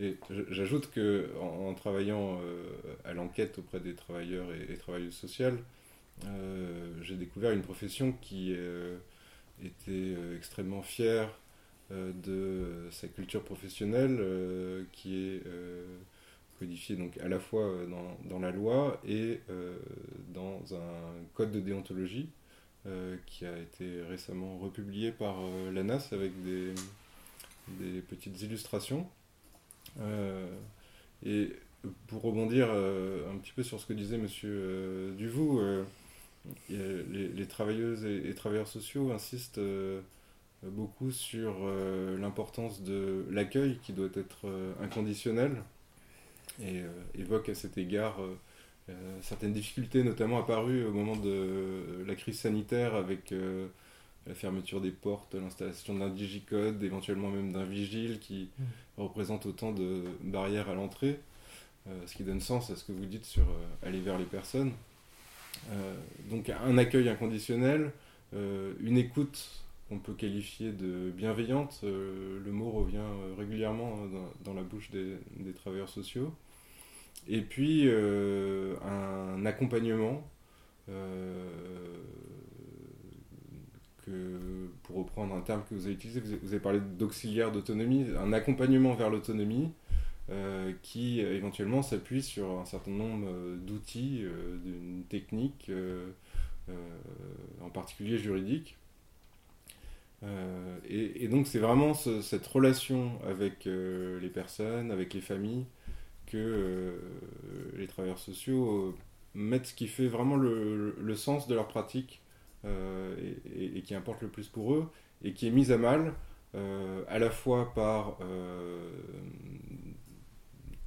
[0.00, 0.16] Et
[0.50, 2.64] j'ajoute que en, travaillant euh,
[3.04, 5.58] à l'enquête auprès des travailleurs et, travailleuses sociales,
[6.26, 8.96] euh, j'ai découvert une profession qui euh,
[9.64, 11.30] était extrêmement fière
[11.92, 14.18] de sa culture professionnelle,
[14.92, 15.42] qui est
[16.58, 19.40] codifiée donc à la fois dans, dans la loi et
[20.32, 22.28] dans un code de déontologie
[23.26, 25.36] qui a été récemment republié par
[25.72, 26.72] l'ANAS avec des,
[27.68, 29.06] des petites illustrations.
[30.00, 30.46] Euh,
[31.24, 31.52] et
[32.06, 35.60] pour rebondir euh, un petit peu sur ce que disait Monsieur euh, Duvou,
[36.68, 39.60] les, travailleuses et, travailleurs sociaux insistent
[40.64, 41.54] beaucoup sur
[42.18, 44.46] l'importance de l'accueil qui doit être
[44.80, 45.62] inconditionnel
[46.62, 46.82] et
[47.18, 48.20] évoquent à cet égard
[49.22, 53.34] certaines difficultés notamment apparues au moment de la crise sanitaire avec
[54.26, 58.64] la fermeture des portes, l'installation d'un digicode, éventuellement même d'un vigile qui mm.
[59.02, 61.18] représente autant de barrières à l'entrée,
[61.88, 64.24] euh, ce qui donne sens à ce que vous dites sur euh, aller vers les
[64.24, 64.72] personnes.
[65.72, 65.94] Euh,
[66.30, 67.92] donc un accueil inconditionnel,
[68.34, 69.46] une écoute
[69.92, 72.98] qu'on peut qualifier de bienveillante, le mot revient
[73.36, 73.98] régulièrement
[74.42, 76.32] dans, la bouche des, travailleurs sociaux,
[77.28, 80.24] et puis un accompagnement
[84.82, 88.94] pour reprendre un terme que vous avez utilisé, vous avez parlé d'auxiliaire d'autonomie, un accompagnement
[88.94, 89.70] vers l'autonomie
[90.30, 94.24] euh, qui euh, éventuellement s'appuie sur un certain nombre euh, d'outils,
[94.64, 95.70] d'une technique,
[97.60, 98.76] en particulier juridique.
[100.88, 105.66] Et, donc c'est vraiment cette relation avec les personnes, avec les familles,
[106.26, 107.00] que
[107.76, 108.96] les travailleurs sociaux
[109.34, 112.22] mettent ce qui fait vraiment le sens de leur pratique
[112.64, 113.16] euh,
[113.56, 114.88] et, qui importe le plus pour eux,
[115.24, 116.14] et qui est mise à mal
[116.54, 118.88] euh, à la fois par euh,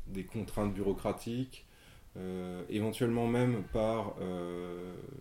[0.07, 1.65] des contraintes bureaucratiques,
[2.69, 4.15] éventuellement même par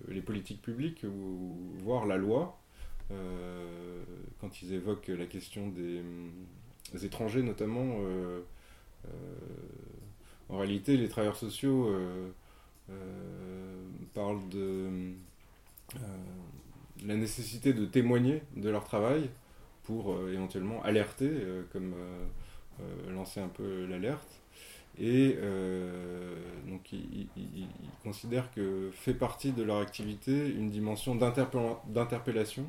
[0.07, 2.61] les politiques publiques, ou, voire la loi,
[4.41, 6.03] quand ils évoquent la question des,
[7.05, 7.99] étrangers notamment.
[10.49, 11.95] en réalité, les travailleurs sociaux
[14.15, 15.13] parlent de
[17.07, 19.29] la nécessité de témoigner de leur travail
[19.85, 21.31] pour éventuellement alerter,
[21.73, 21.95] comme
[23.11, 24.41] lancer un peu l'alerte.
[24.99, 26.37] Et euh,
[26.69, 27.27] donc ils,
[28.05, 32.65] considèrent que fait partie de leur activité une dimension d'interpellation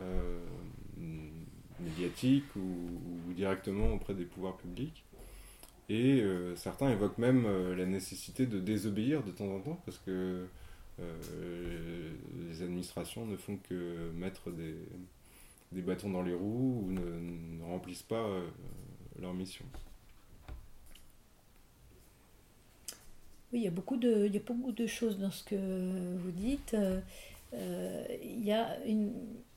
[0.00, 0.40] euh,
[1.80, 5.04] médiatique ou, directement auprès des pouvoirs publics.
[5.88, 10.46] Et euh, certains évoquent même la nécessité de désobéir de temps en temps parce que
[10.98, 14.74] les administrations ne font que mettre des,
[15.70, 18.26] des, bâtons dans les roues ou ne, remplissent pas
[19.20, 19.64] leur mission.
[23.52, 26.16] Oui, il y, a beaucoup de, il y a beaucoup de choses dans ce que
[26.18, 26.76] vous dites.
[27.54, 29.12] Euh, il y a une,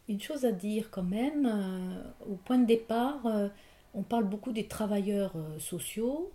[0.08, 1.46] une, chose à dire quand même.
[1.46, 3.48] Euh, au point de départ, euh,
[3.94, 6.32] on parle beaucoup des travailleurs sociaux.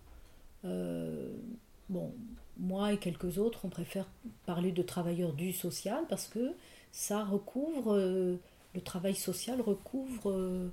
[0.65, 2.13] bon,
[2.59, 4.07] moi et quelques autres, on préfère
[4.47, 6.55] parler de travailleurs du social parce que
[6.93, 10.71] ça recouvre, le travail social recouvre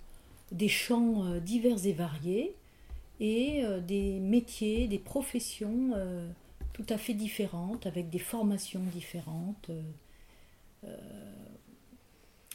[0.52, 2.56] des champs divers et variés
[3.20, 5.92] et des métiers, des professions
[6.74, 9.72] tout à fait différentes, avec des formations différentes.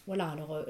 [0.08, 0.64] Euh, euh, voilà, alors euh,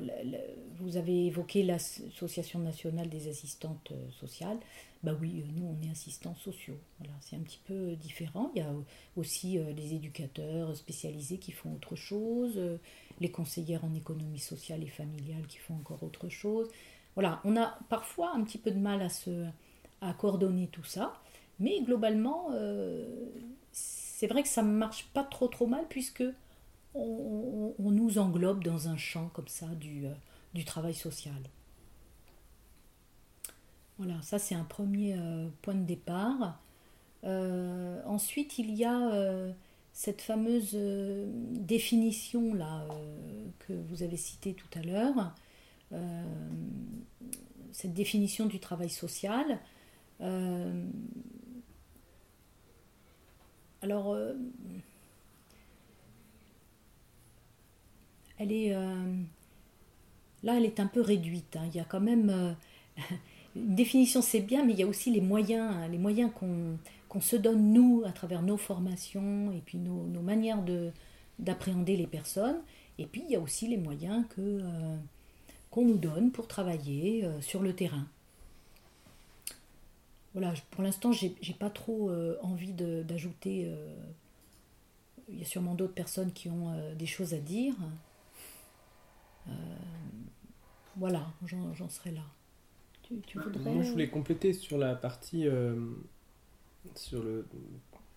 [0.80, 4.58] vous avez évoqué l'Association nationale des assistantes sociales.
[5.02, 6.78] Bah oui, nous on est assistants sociaux.
[6.98, 8.50] Voilà, c'est un petit peu différent.
[8.54, 8.72] Il y a
[9.16, 12.60] aussi les éducateurs spécialisés qui font autre chose,
[13.20, 16.68] les conseillères en économie sociale et familiale qui font encore autre chose.
[17.14, 19.46] Voilà, on a parfois un petit peu de mal à se
[20.18, 21.12] coordonner tout ça.
[21.60, 23.04] Mais globalement, euh,
[23.72, 26.24] c'est vrai que ça ne marche pas trop trop mal puisque
[26.98, 31.40] on, nous englobe dans un champ comme ça du, euh, travail social.
[33.98, 36.60] Voilà, ça c'est un premier euh, point de départ.
[37.24, 39.52] ensuite, il y a
[39.92, 42.86] cette fameuse définition là
[43.60, 45.34] que vous avez citée tout à l'heure,
[47.72, 49.58] cette définition du travail social.
[53.80, 54.34] Alors, euh,
[58.38, 58.74] elle est.
[58.74, 59.14] Euh,
[60.42, 61.56] là, elle est un peu réduite.
[61.56, 61.66] Hein.
[61.72, 62.30] Il y a quand même.
[62.30, 62.52] Euh,
[63.56, 67.20] une définition, c'est bien, mais il y a aussi les moyens, hein, les moyens qu'on
[67.20, 70.62] se donne, nous, à travers nos formations et puis nos, manières
[71.38, 72.58] d'appréhender les personnes.
[72.98, 74.60] Et puis, il y a aussi les moyens que
[75.70, 78.06] qu'on nous donne pour travailler sur le terrain
[80.34, 83.64] voilà, pour l'instant, j'ai pas trop euh, envie d'ajouter.
[83.66, 83.96] Euh,
[85.28, 87.74] il y a sûrement d'autres personnes qui ont euh, des choses à dire.
[90.96, 92.22] Voilà, j'en serai là.
[93.02, 93.70] Tu, voudrais...
[93.70, 95.46] Moi, je voulais compléter sur la partie.
[96.94, 97.46] sur le,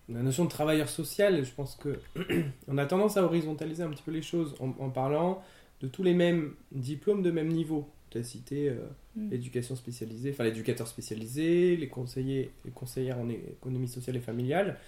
[0.08, 1.44] la notion de travailleur social.
[1.44, 1.98] Je pense que
[2.68, 5.42] on a tendance à horizontaliser un petit peu les choses en, en parlant
[5.80, 8.74] de tous les mêmes diplômes de même niveau tu as cité euh,
[9.16, 9.30] mm.
[9.30, 14.78] l'éducation spécialisée, enfin l'éducateur spécialisé, les conseillers, les conseillères en économie sociale et familiale.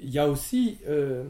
[0.00, 1.24] Il y a aussi, euh,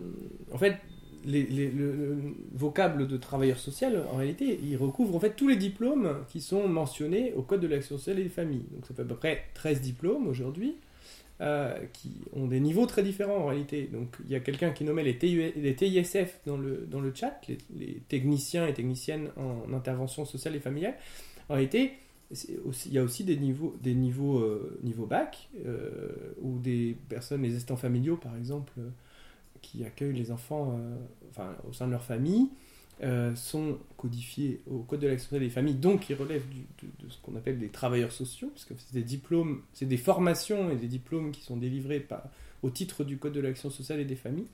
[0.53, 0.79] en fait,
[1.27, 2.17] le,
[2.53, 6.69] vocable de travailleur social, en réalité, il recouvre en fait tous les diplômes qui sont
[6.69, 8.65] mentionnés au Code de l'action sociale et des familles.
[8.73, 10.77] Donc ça fait à peu près 13 diplômes aujourd'hui.
[11.41, 13.89] Euh, qui ont des niveaux très différents en réalité.
[13.93, 17.41] Donc il y a quelqu'un qui nommait les, les TISF dans le, dans le chat,
[17.77, 20.95] les, techniciens et techniciennes en intervention sociale et familiale.
[21.49, 21.95] En réalité,
[22.31, 26.09] il y a aussi des niveaux, des niveaux, euh, niveau bac, euh,
[26.41, 28.73] ou des personnes, les assistants familiaux par exemple,
[29.65, 30.79] qui accueillent les enfants
[31.31, 32.49] enfin, au sein de leur famille,
[33.03, 37.35] euh, sont codifiés au Code de l'action des familles, donc ils relèvent de, ce qu'on
[37.35, 41.33] appelle des travailleurs sociaux, parce que c'est des diplômes, c'est des formations et des diplômes
[41.33, 42.07] qui sont délivrés
[42.63, 44.47] au titre du Code de l'action sociale et des familles.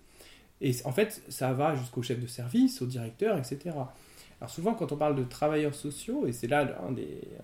[0.63, 3.59] Et en fait, ça va jusqu'au chef de service, au directeur, etc.
[4.41, 7.03] Alors souvent, quand on parle de travailleurs sociaux, et c'est là un des...
[7.03, 7.43] Euh,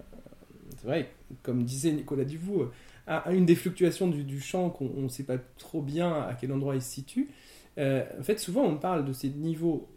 [0.79, 1.11] c'est vrai,
[1.43, 2.63] comme disait Nicolas Duvou,
[3.09, 6.75] euh, une des fluctuations du, champ qu'on ne sait pas trop bien à quel endroit
[6.75, 7.29] il se situe.
[7.79, 9.89] En fait, souvent, on parle de ces niveaux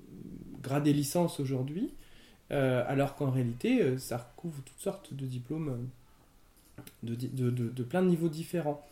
[0.61, 1.93] gradé licence aujourd'hui,
[2.51, 5.89] euh, alors qu'en réalité, euh, ça recouvre toutes sortes de diplômes
[7.03, 8.85] euh, de, de, plein de niveaux différents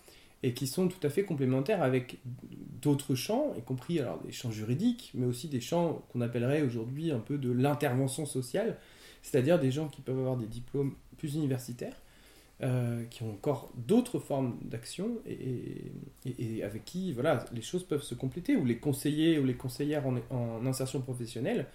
[0.43, 2.19] et qui sont tout à fait complémentaires avec
[2.81, 7.11] d'autres champs, y compris alors des champs juridiques, mais aussi des champs qu'on appellerait aujourd'hui
[7.11, 8.77] un peu de l'intervention sociale,
[9.23, 11.95] c'est-à-dire des gens qui peuvent avoir des diplômes plus universitaires,
[13.11, 18.55] qui ont encore d'autres formes d'action et, avec qui voilà, les choses peuvent se compléter,
[18.55, 21.67] ou les conseillers ou les conseillères en, insertion professionnelle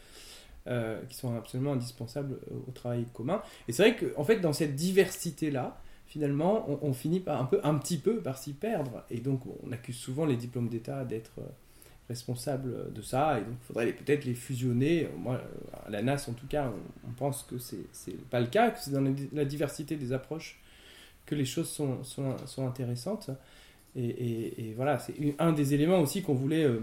[0.67, 3.41] qui sont absolument indispensables au travail commun.
[3.69, 5.81] Et c'est vrai qu'en en fait, dans cette diversité-là,
[6.13, 9.03] finalement, on, finit par un, peu, un petit peu par s'y perdre.
[9.09, 11.41] Et donc, on accuse souvent les diplômes d'État d'être
[12.11, 13.39] responsables de ça.
[13.39, 15.09] Et donc, il faudrait peut-être les fusionner.
[15.17, 15.41] Moi,
[15.87, 16.71] à la NAS, en tout cas,
[17.07, 19.01] on, pense que c'est pas le cas, que c'est dans
[19.33, 20.61] la, diversité des approches
[21.27, 23.31] que les choses sont, intéressantes.
[23.97, 26.81] Et, et, voilà, c'est un des éléments aussi qu'on voulait euh,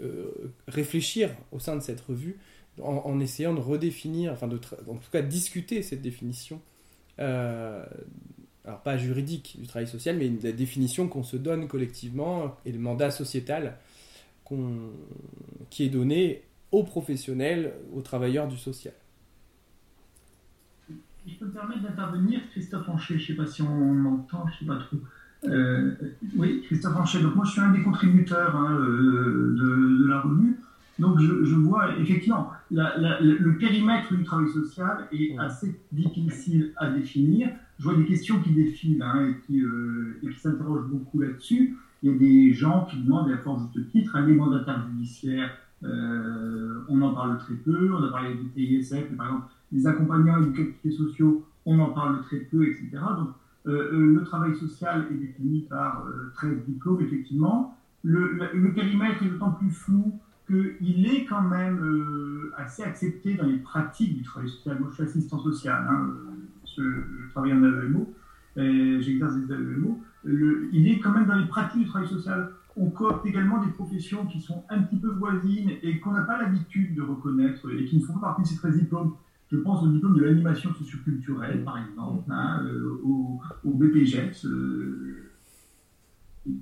[0.00, 2.38] euh, réfléchir au sein de cette revue,
[2.80, 6.60] en, essayant de redéfinir, enfin, de en tout cas, discuter cette définition
[7.18, 7.84] euh,
[8.64, 12.78] alors pas juridique du travail social, mais la définition qu'on se donne collectivement et le
[12.78, 13.76] mandat sociétal
[15.70, 18.92] qui est donné aux professionnels, aux travailleurs du social.
[21.26, 24.52] Je peux me permettre d'intervenir, Christophe Anchet, je ne sais pas si on m'entend, je
[24.52, 24.96] ne sais pas trop.
[25.44, 25.92] Euh,
[26.36, 30.58] oui, Christophe Anchet, donc moi je suis un des contributeurs hein, euh, de, la revue.
[30.98, 37.50] Donc je, vois effectivement le périmètre du travail social est assez difficile à définir.
[37.78, 41.76] Je vois des questions qui défilent hein, et qui, euh, qui s'interrogent beaucoup là-dessus.
[42.02, 45.50] Il y a des gens qui demandent à force de titre un mandataires judiciaires.
[45.82, 47.92] Euh, on en parle très peu.
[47.92, 52.22] On a parlé du TISF, mais par exemple, les accompagnants éducatifs sociaux, on en parle
[52.22, 52.88] très peu, etc.
[53.16, 53.30] Donc,
[53.66, 56.04] euh, le travail social est défini par
[56.34, 57.76] 13 diplômes, effectivement.
[58.02, 63.46] Le, le périmètre est d'autant plus flou qu'il est quand même euh, assez accepté dans
[63.46, 64.78] les pratiques du travail social.
[64.78, 66.10] Moi, je suis assistant social, hein,
[66.76, 66.82] je,
[67.30, 68.12] travaille en AEMO,
[68.56, 70.00] j'exerce des AEMO.
[70.24, 72.50] il est quand même dans les pratiques du travail social.
[72.76, 76.40] On coopte également des professions qui sont un petit peu voisines et qu'on n'a pas
[76.40, 79.14] l'habitude de reconnaître et qui ne font pas partie de ces 13 diplômes.
[79.52, 85.30] Je pense au diplôme de l'animation socioculturelle, par exemple, hein, euh, au, au, BPGEPS, euh,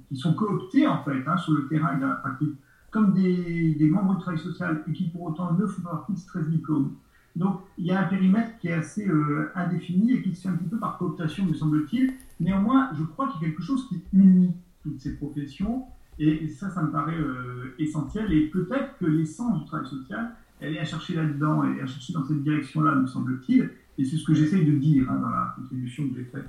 [0.09, 2.59] qui sont cooptés en fait hein, sur le terrain de la pratique
[2.91, 6.19] comme des, membres du travail social et qui pour autant ne font pas partie de
[6.19, 6.97] ces 13 diplômes.
[7.37, 10.49] Donc il y a un périmètre qui est assez euh, indéfini et qui se fait
[10.49, 12.13] un petit peu par cooptation, me semble-t-il.
[12.41, 15.85] Néanmoins, je crois qu'il y a quelque chose qui unit toutes ces professions
[16.19, 18.33] et ça, ça me paraît euh, essentiel.
[18.33, 22.13] Et peut-être que l'essence du travail social, elle est à chercher là-dedans, est à chercher
[22.13, 23.71] dans cette direction-là, me semble-t-il.
[23.99, 26.49] Et c'est ce que j'essaye de dire hein, dans la contribution que j'ai faite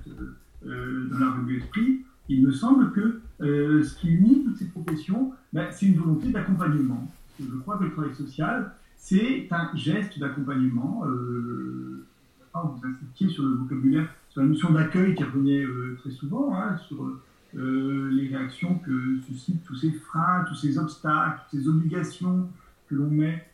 [0.66, 4.70] euh, dans la revue Esprit il me semble que euh, ce qui unit toutes ces
[4.70, 7.12] professions, ben, c'est une volonté d'accompagnement.
[7.40, 11.04] Je crois que le travail social, c'est un geste d'accompagnement.
[11.08, 12.06] Euh,
[12.54, 16.78] vous insistiez sur le vocabulaire, sur la notion d'accueil qui revenait euh, très souvent, hein,
[16.88, 17.04] sur
[17.58, 22.50] euh, les réactions que suscitent tous ces freins, tous ces obstacles, toutes ces obligations
[22.90, 23.46] que l'on met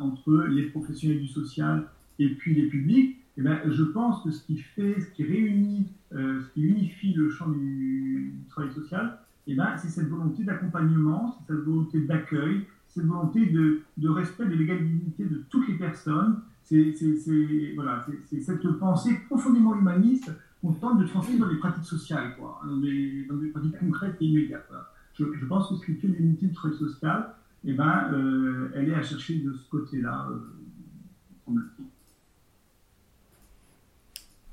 [0.00, 1.86] entre les professionnels du social
[2.18, 3.16] et puis les publics.
[3.38, 7.12] Eh ben, je pense que ce qui fait, ce qui réunit, euh, ce qui unifie
[7.12, 12.66] le champ du, travail social, eh ben, c'est cette volonté d'accompagnement, c'est cette volonté d'accueil,
[12.88, 16.40] cette volonté de, respect de l'égalité de toutes les personnes.
[16.62, 22.78] C'est cette pensée profondément humaniste qu'on tente de transmettre dans les pratiques sociales, quoi, dans,
[22.78, 24.68] des, dans des pratiques concrètes et immédiates.
[25.14, 27.34] Je, je, pense que ce qui fait l'unité du travail social,
[27.68, 31.52] eh ben, euh, elle est à chercher de ce côté-là, euh,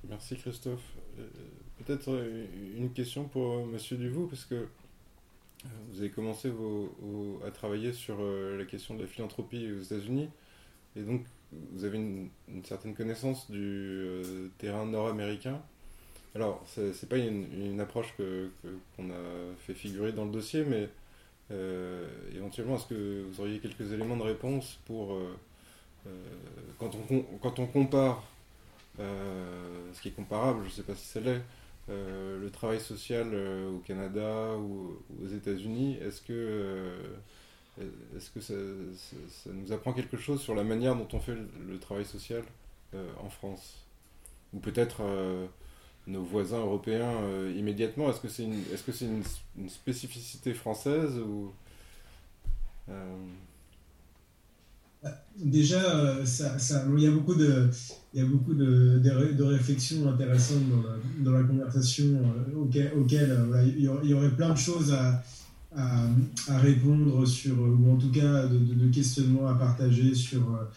[0.10, 0.84] Merci Christophe.
[1.19, 1.28] Euh,
[1.78, 2.10] peut-être
[2.76, 4.67] une question pour Monsieur Duvaux, parce que
[5.91, 6.52] vous avez commencé
[7.45, 10.30] à travailler sur la question de la philanthropie aux États-Unis,
[10.95, 11.26] et donc
[11.71, 12.30] vous avez une,
[12.63, 15.62] certaine connaissance du terrain nord-américain.
[16.36, 20.89] Alors, c'est pas une, approche qu'on a fait figurer dans le dossier, mais
[22.36, 25.17] éventuellement, est-ce que vous auriez quelques éléments de réponse pour
[26.79, 28.23] quand, on, quand on compare
[28.99, 31.41] euh, ce qui est comparable, je ne sais pas si ça l'est,
[31.89, 36.93] euh, le travail social euh, au Canada ou aux États-Unis, est-ce que,
[38.15, 38.53] est-ce que ça,
[39.51, 41.36] nous apprend quelque chose sur la manière dont on fait
[41.67, 42.43] le, travail social
[42.93, 43.79] en France?
[44.53, 45.01] Ou peut-être
[46.08, 47.13] nos voisins européens
[47.56, 51.52] immédiatement Est-ce que c'est une, est -ce c'est une, spécificité française ou
[55.38, 57.70] Déjà, euh, ça, ça, il y a beaucoup de,
[58.13, 63.66] y a beaucoup de, de, réflexions intéressantes dans la, dans la conversation euh, auxquelles, euh,
[63.76, 65.24] il, y aurait, plein de choses à,
[65.76, 66.06] à,
[66.48, 70.70] à, répondre sur, ou en tout cas de, de questionnements à partager sur,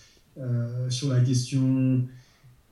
[0.89, 2.03] sur la question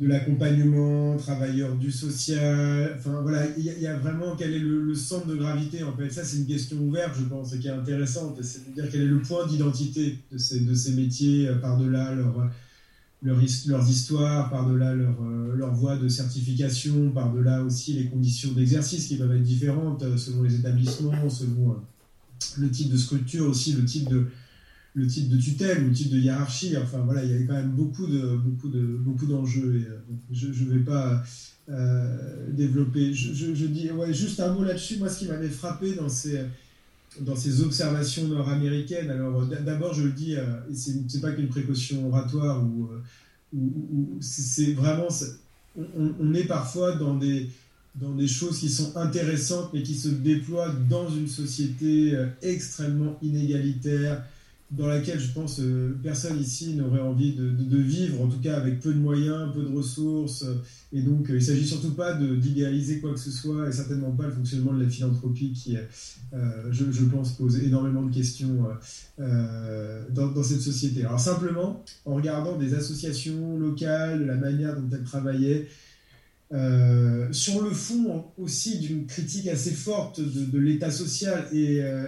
[0.01, 2.97] de l'accompagnement, travailleur du social.
[2.99, 6.11] Enfin voilà, il y, a vraiment quel est le, centre de gravité en fait.
[6.11, 8.43] Ça, c'est une question ouverte, je pense, et qui est intéressante.
[8.43, 12.13] C'est de dire quel est le point d'identité de ces, de ces métiers euh, par-delà
[12.13, 12.51] leur,
[13.23, 19.07] leur, leurs histoires, par-delà leur, euh, leur voie de certification, par-delà aussi les conditions d'exercice
[19.07, 21.77] qui peuvent être différentes euh, selon les établissements, selon
[22.59, 24.27] le type de structure aussi, le type de
[24.95, 26.77] le type de tutelle ou le type de hiérarchie.
[26.77, 29.77] Enfin voilà, il y avait quand même beaucoup de beaucoup de beaucoup d'enjeux.
[29.77, 31.23] Et, je ne vais pas
[32.53, 33.13] développer.
[33.13, 34.99] Je, dis ouais, juste un mot là-dessus.
[34.99, 36.41] Moi, ce qui m'avait frappé dans ces
[37.21, 42.65] dans ces observations nord-américaines, alors d'abord je le dis, et c'est pas qu'une précaution oratoire
[42.65, 42.89] ou,
[44.21, 45.07] c'est vraiment,
[45.77, 47.49] on, est parfois dans des
[47.95, 54.25] dans des choses qui sont intéressantes mais qui se déploient dans une société extrêmement inégalitaire,
[54.77, 58.81] dans laquelle je pense euh, personne ici n'aurait envie de, vivre, en tout cas avec
[58.81, 60.45] peu de moyens, peu de ressources.
[60.93, 64.11] et donc, euh, il ne s'agit surtout pas d'idéaliser quoi que ce soit, et certainement
[64.11, 68.67] pas le fonctionnement de la philanthropie qui, euh, je, pense, pose énormément de questions
[69.19, 71.05] dans, dans, cette société.
[71.05, 75.69] Alors simplement, en regardant des associations locales, la manière dont elles travaillaient,
[76.53, 82.07] euh, sur le fond aussi d'une critique assez forte de, l'État social et, euh,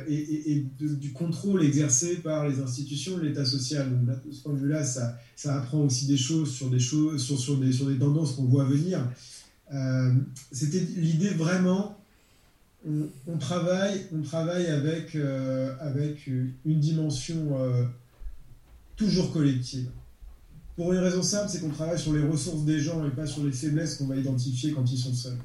[0.79, 3.91] du contrôle exercé par les institutions de l'État social.
[3.91, 7.23] Donc, de ce point de vue-là, ça, ça, apprend aussi des choses sur des, choses,
[7.25, 9.01] sur, des, tendances qu'on voit venir.
[9.73, 10.13] Euh,
[10.53, 11.99] c'était l'idée vraiment,
[12.87, 15.17] on, travaille, on travaille avec,
[15.81, 17.59] avec une dimension
[18.97, 19.89] toujours collective.
[20.77, 23.43] Pour une raison simple, c'est qu'on travaille sur les ressources des gens et pas sur
[23.45, 25.39] les faiblesses qu'on va identifier quand ils sont seuls.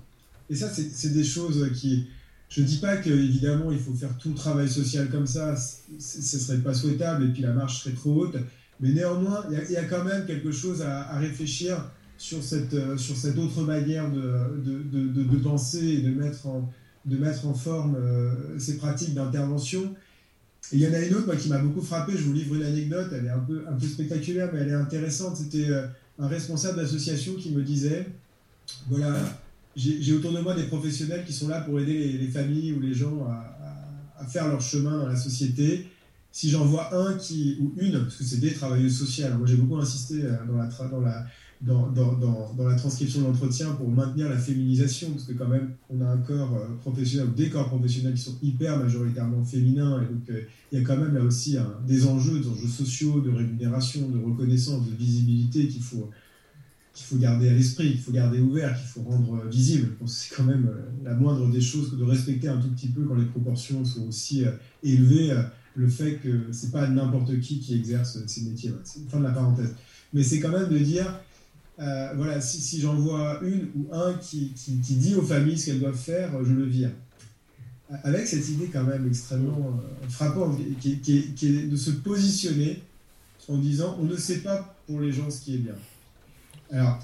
[0.50, 2.08] Et ça, c'est des choses qui...
[2.50, 6.18] Je ne dis pas qu'évidemment, il faut faire tout le travail social comme ça, ce
[6.18, 8.36] ne serait pas souhaitable et puis la marche serait trop haute.
[8.82, 13.16] Mais néanmoins, il y, a quand même quelque chose à, réfléchir sur cette, euh, sur
[13.16, 14.22] cette autre manière de,
[14.64, 16.70] de, de, de penser et de mettre en,
[17.06, 19.96] de mettre en forme euh, ces pratiques d'intervention
[20.74, 23.08] il y en a une autre qui m'a beaucoup frappé, je vous livre une anecdote,
[23.12, 25.38] elle est un peu, un peu spectaculaire, mais elle est intéressante.
[25.38, 25.88] C'était euh,
[26.20, 28.08] un responsable d'association qui me disait,
[28.90, 29.16] voilà,
[29.76, 32.94] j'ai autour de moi des professionnels qui sont là pour aider les, familles ou les
[32.94, 35.88] gens à, faire leur chemin dans la société.
[36.32, 39.58] Si j'en vois un qui, ou une, parce que c'est des travailleuses sociales, moi j'ai
[39.58, 41.26] beaucoup insisté euh, dans la, dans la,
[41.62, 42.14] dans, dans,
[42.58, 46.08] dans, la transcription de l'entretien pour maintenir la féminisation, parce que quand même, on a
[46.08, 50.30] un corps euh, professionnel, ou des corps professionnels qui sont hyper majoritairement féminins, et donc
[50.32, 50.42] euh,
[50.72, 54.18] il y a quand même là aussi des enjeux, des enjeux sociaux, de rémunération, de
[54.18, 56.10] reconnaissance, de visibilité qu'il faut,
[56.94, 59.90] qu'il faut garder à l'esprit, qu'il faut garder ouvert, qu'il faut rendre euh, visible.
[60.08, 60.68] C'est quand même
[61.04, 64.08] la moindre des choses que de respecter un tout petit peu quand les proportions sont
[64.08, 64.46] aussi
[64.84, 65.40] élevées,
[65.76, 68.74] le fait que c'est pas n'importe qui qui exerce ces métiers.
[69.10, 69.76] Fin de la parenthèse.
[70.12, 71.18] Mais c'est quand même de dire
[71.82, 75.96] euh, voilà, si, j'en vois une ou un qui, dit aux familles ce qu'elles doivent
[75.98, 76.92] faire, je le vire.
[78.04, 82.82] Avec cette idée quand même extrêmement euh, frappante, qui, est de se positionner
[83.48, 85.74] en disant on ne sait pas pour les gens ce qui est bien.
[86.72, 87.00] Alors,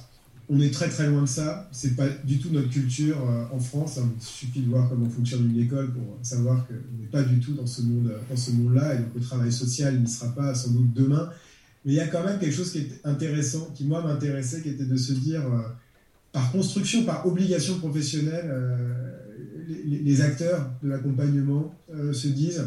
[0.48, 3.60] on est très très loin de ça, c'est pas du tout notre culture euh, en
[3.60, 4.10] France, hein.
[4.16, 7.54] il suffit de voir comment fonctionne une école pour savoir qu'on n'est pas du tout
[7.54, 10.70] dans ce monde dans ce monde-là, et donc le travail social n'y sera pas sans
[10.70, 11.30] doute demain.
[11.88, 14.68] Mais il y a quand même quelque chose qui est intéressant, qui moi m'intéressait, qui
[14.68, 15.62] était de se dire, euh,
[16.34, 19.14] par construction, par obligation professionnelle, euh,
[19.86, 22.66] les, acteurs de l'accompagnement euh, se disent,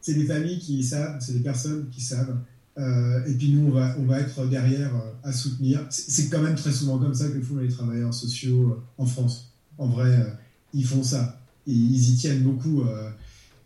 [0.00, 2.38] c'est des familles qui savent, c'est des personnes qui savent,
[2.78, 4.92] et puis nous, on va, être derrière
[5.24, 5.84] à soutenir.
[5.90, 9.52] C'est quand même très souvent comme ça que font les travailleurs sociaux en France.
[9.76, 10.38] En vrai,
[10.72, 11.38] ils font ça.
[11.66, 12.84] Ils y tiennent beaucoup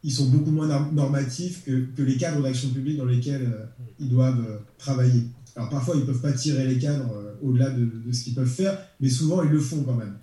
[0.07, 3.67] ils sont beaucoup moins normatifs que, que les cadres d'action publique dans lesquels euh,
[3.99, 5.25] ils doivent euh, travailler.
[5.57, 8.35] Alors parfois, ils ne peuvent pas tirer les cadres euh, au-delà de, de, ce qu'ils
[8.35, 10.15] peuvent faire, mais souvent, ils le font quand même.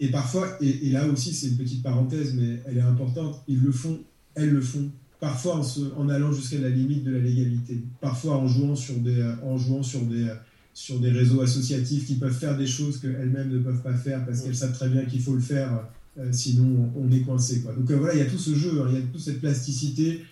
[0.00, 3.72] Et parfois, et, là aussi, c'est une petite parenthèse, mais elle est importante, ils le
[3.72, 4.00] font,
[4.34, 8.36] elles le font, parfois en, se, en allant jusqu'à la limite de la légalité, parfois
[8.36, 10.30] en jouant sur des, en jouant sur des,
[10.74, 14.42] sur des réseaux associatifs qui peuvent faire des choses qu'elles-mêmes ne peuvent pas faire parce
[14.42, 15.88] qu'elles savent très bien qu'il faut le faire
[16.32, 17.60] sinon on est coincé.
[17.60, 17.72] Quoi.
[17.72, 19.40] Donc euh, voilà, il y a tout ce jeu, hein, il y a toute cette
[19.40, 20.24] plasticité,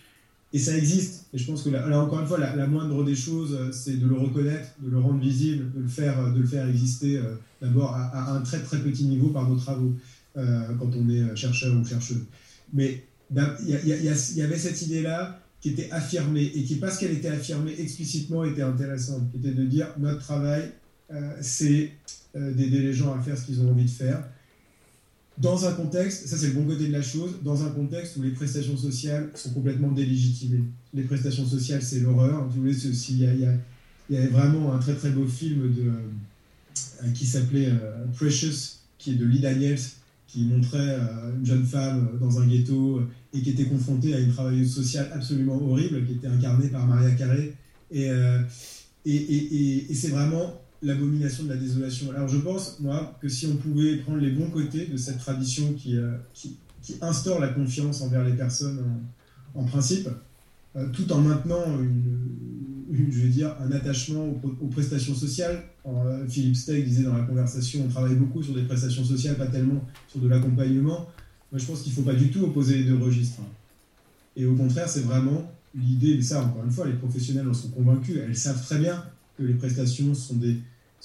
[0.53, 1.26] et ça existe.
[1.32, 4.07] Et je pense que là, encore une fois, la, moindre des choses, euh, c'est de
[4.07, 7.20] le reconnaître, de le rendre visible, de le faire, de le faire exister
[7.61, 9.93] d'abord à, un très très petit niveau par nos travaux,
[10.34, 12.24] quand on est chercheur ou chercheuse.
[12.74, 17.74] Mais il y, avait cette idée-là qui était affirmée, et qui, parce qu'elle était affirmée
[17.78, 20.72] explicitement, était intéressante, qui était de dire notre travail,
[21.41, 21.93] c'est
[22.34, 24.22] d'aider les gens à faire ce qu'ils ont envie de faire
[25.39, 28.22] dans un contexte, ça c'est le bon côté de la chose, dans un contexte où
[28.22, 30.64] les prestations sociales sont complètement délégitimées.
[30.95, 32.49] Les prestations sociales, c'est l'horreur.
[32.49, 33.24] Voulez, il y,
[34.09, 39.12] il y, a, vraiment un très très beau film euh, qui s'appelait euh, Precious, qui
[39.12, 39.78] est de Lee Daniels,
[40.26, 43.03] qui montrait euh, une jeune femme dans un ghetto
[43.34, 47.11] et qui était confrontée à une travailleuse sociale absolument horrible, qui était incarnée par Maria
[47.93, 48.11] et,
[49.05, 52.11] et c'est vraiment l'abomination de la désolation.
[52.11, 55.72] Alors je pense, moi, que si on pouvait prendre les bons côtés de cette tradition
[55.74, 56.12] qui, euh,
[57.01, 58.80] instaure la confiance envers les personnes
[59.55, 60.09] en, principe,
[60.93, 61.64] tout en maintenant
[62.93, 65.62] je veux dire, un attachement aux, prestations sociales.
[66.28, 69.84] Philippe Steg disait dans la conversation, on travaille beaucoup sur des prestations sociales, pas tellement
[70.09, 71.09] sur de l'accompagnement.
[71.53, 73.41] Moi, je pense qu'il ne faut pas du tout opposer les deux registres.
[74.37, 77.68] Et au contraire, c'est vraiment l'idée, mais ça, encore une fois, les professionnels en sont
[77.68, 79.05] convaincus, elles savent très bien
[79.39, 80.57] que les prestations sont des,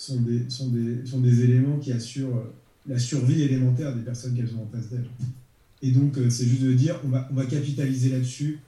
[0.01, 2.53] sont des, sont des, sont des éléments qui assurent euh,
[2.87, 5.07] la survie élémentaire des personnes qu'elles ont en face d'elles.
[5.83, 8.59] Et donc, euh, c'est juste de dire, on va, on va capitaliser là-dessus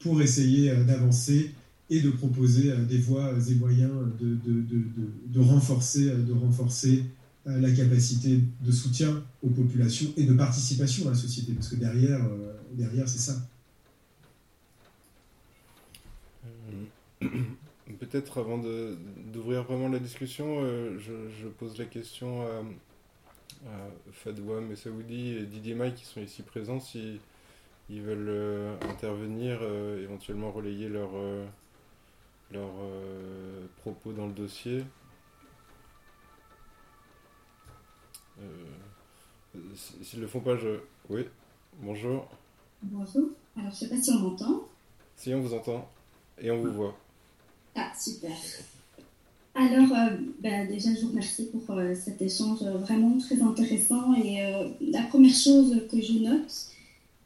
[0.00, 1.54] pour essayer euh, d'avancer
[1.88, 4.82] et de proposer des voies et moyens de, de, de,
[5.26, 7.04] de renforcer, de renforcer
[7.44, 11.52] la capacité de soutien aux populations et de participation à la société.
[11.52, 12.26] Parce que derrière,
[12.72, 13.46] derrière c'est ça.
[17.98, 22.62] Peut-être avant d'ouvrir vraiment la discussion, euh, je, pose la question à,
[23.68, 27.20] à Fadouam et Saoudi et Didier Maï qui sont ici présents si
[27.90, 31.12] ils veulent euh, intervenir, euh, éventuellement relayer leurs
[32.50, 32.70] leur,
[33.78, 34.84] propos dans le dossier.
[39.74, 40.80] S'ils ne le font pas, je...
[41.08, 41.26] Oui,
[41.78, 42.28] bonjour.
[42.82, 43.30] Bonjour.
[43.56, 44.68] Alors, je ne sais pas si on m'entend.
[45.16, 45.88] Si, on vous entend
[46.38, 46.96] et on vous voit.
[47.74, 48.32] Ah, super.
[49.54, 54.14] Alors, euh, bah, déjà, je vous remercie pour euh, cet échange vraiment très intéressant.
[54.14, 56.52] Et euh, la première chose que je note,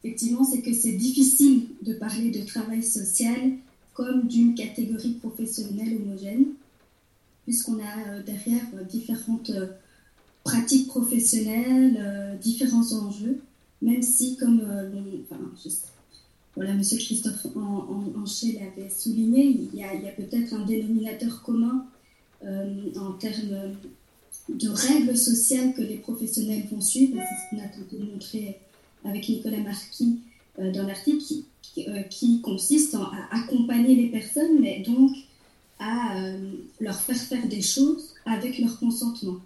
[0.03, 3.53] effectivement, c'est que c'est difficile de parler de travail social
[3.95, 6.47] comme d'une catégorie professionnelle homogène,
[7.45, 9.53] puisqu'on a derrière différentes
[10.45, 13.41] pratiques professionnelles, différents enjeux,
[13.81, 15.87] même si, comme enfin, je sais,
[16.57, 21.85] voilà, Monsieur Christophe Anchet l'avait souligné, il y a, peut-être un dénominateur commun
[22.45, 23.77] euh, en termes
[24.49, 27.19] de règles sociales que les professionnels vont suivre.
[27.19, 28.59] C'est ce qu'on a tenté de montrer
[29.05, 30.21] avec Nicolas Marquis
[30.59, 31.45] euh, dans l'article, qui,
[31.89, 32.03] euh,
[32.43, 35.15] consiste à accompagner les personnes, mais donc
[35.79, 36.17] à
[36.81, 39.37] leur faire faire des choses avec leur consentement.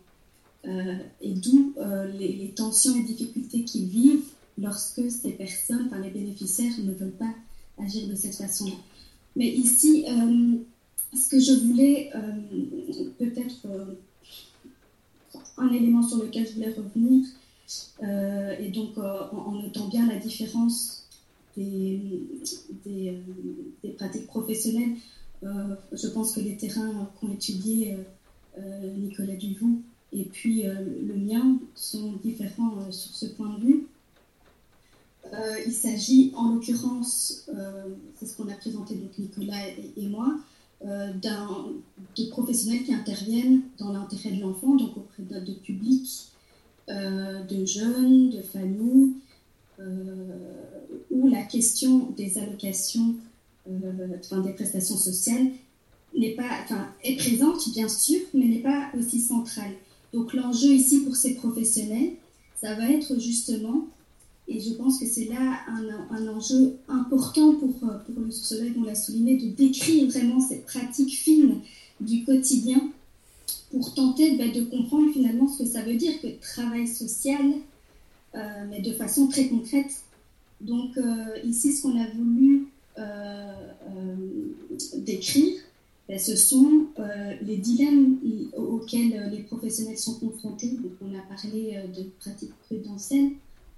[0.65, 1.75] et d'où
[2.17, 4.31] les, tensions et difficultés qu'ils vivent
[4.61, 7.33] lorsque ces personnes, enfin les bénéficiaires, ne veulent pas
[7.79, 8.77] agir de cette façon-là.
[9.37, 10.57] Mais ici, euh,
[11.17, 13.95] ce que je voulais, euh, peut-être euh,
[15.57, 17.27] un élément sur lequel je voulais revenir,
[18.03, 21.07] et donc en, notant bien la différence
[21.57, 22.01] des,
[22.85, 23.21] des,
[23.97, 24.97] pratiques professionnelles,
[25.43, 27.97] je pense que les terrains qu'ont étudié
[28.59, 29.83] Nicolas Duvon
[30.13, 33.87] et puis le mien sont différents sur ce point de vue.
[35.33, 37.85] Euh, il s'agit en l'occurrence, euh,
[38.17, 40.37] c'est ce qu'on a présenté donc Nicolas et, moi,
[40.85, 46.27] euh, de professionnels qui interviennent dans l'intérêt de l'enfant, donc auprès de, de publics,
[46.89, 49.13] de jeunes, de familles,
[51.11, 53.15] où la question des allocations,
[54.19, 55.53] enfin, des prestations sociales
[56.19, 59.71] n'est pas, enfin, est présente bien sûr, mais n'est pas aussi centrale.
[60.13, 62.15] Donc l'enjeu ici pour ces professionnels,
[62.61, 63.87] ça va être justement
[64.51, 65.61] et je pense que c'est là
[66.11, 70.67] un, enjeu important pour, euh, pour le sociologue, on l'a souligné, de décrire vraiment cette
[70.67, 71.61] pratique fine
[72.01, 72.91] du quotidien
[73.71, 77.41] pour tenter bah, de comprendre finalement ce que ça veut dire que travail social,
[78.35, 78.39] euh,
[78.69, 80.03] mais de façon très concrète.
[80.61, 82.67] Donc euh, ici, ce qu'on a voulu
[84.97, 85.55] décrire,
[86.09, 86.87] bah, ce sont
[87.41, 88.19] les dilemmes
[88.57, 90.71] auxquels les professionnels sont confrontés.
[90.71, 93.31] Donc on a parlé de pratiques prudentielles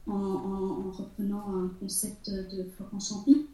[0.07, 3.47] en, reprenant un concept de Florent Champy,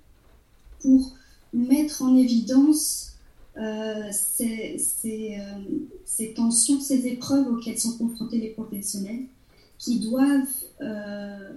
[0.80, 1.16] pour
[1.53, 3.12] mettre en évidence
[3.57, 5.40] euh, ces, euh,
[6.05, 9.24] ces, tensions, ces épreuves auxquelles sont confrontés les professionnels,
[9.78, 10.46] qui doivent
[10.80, 11.51] euh,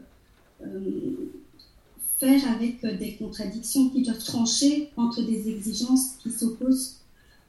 [2.17, 6.97] faire avec des contradictions, qui doivent trancher entre des exigences qui s'opposent,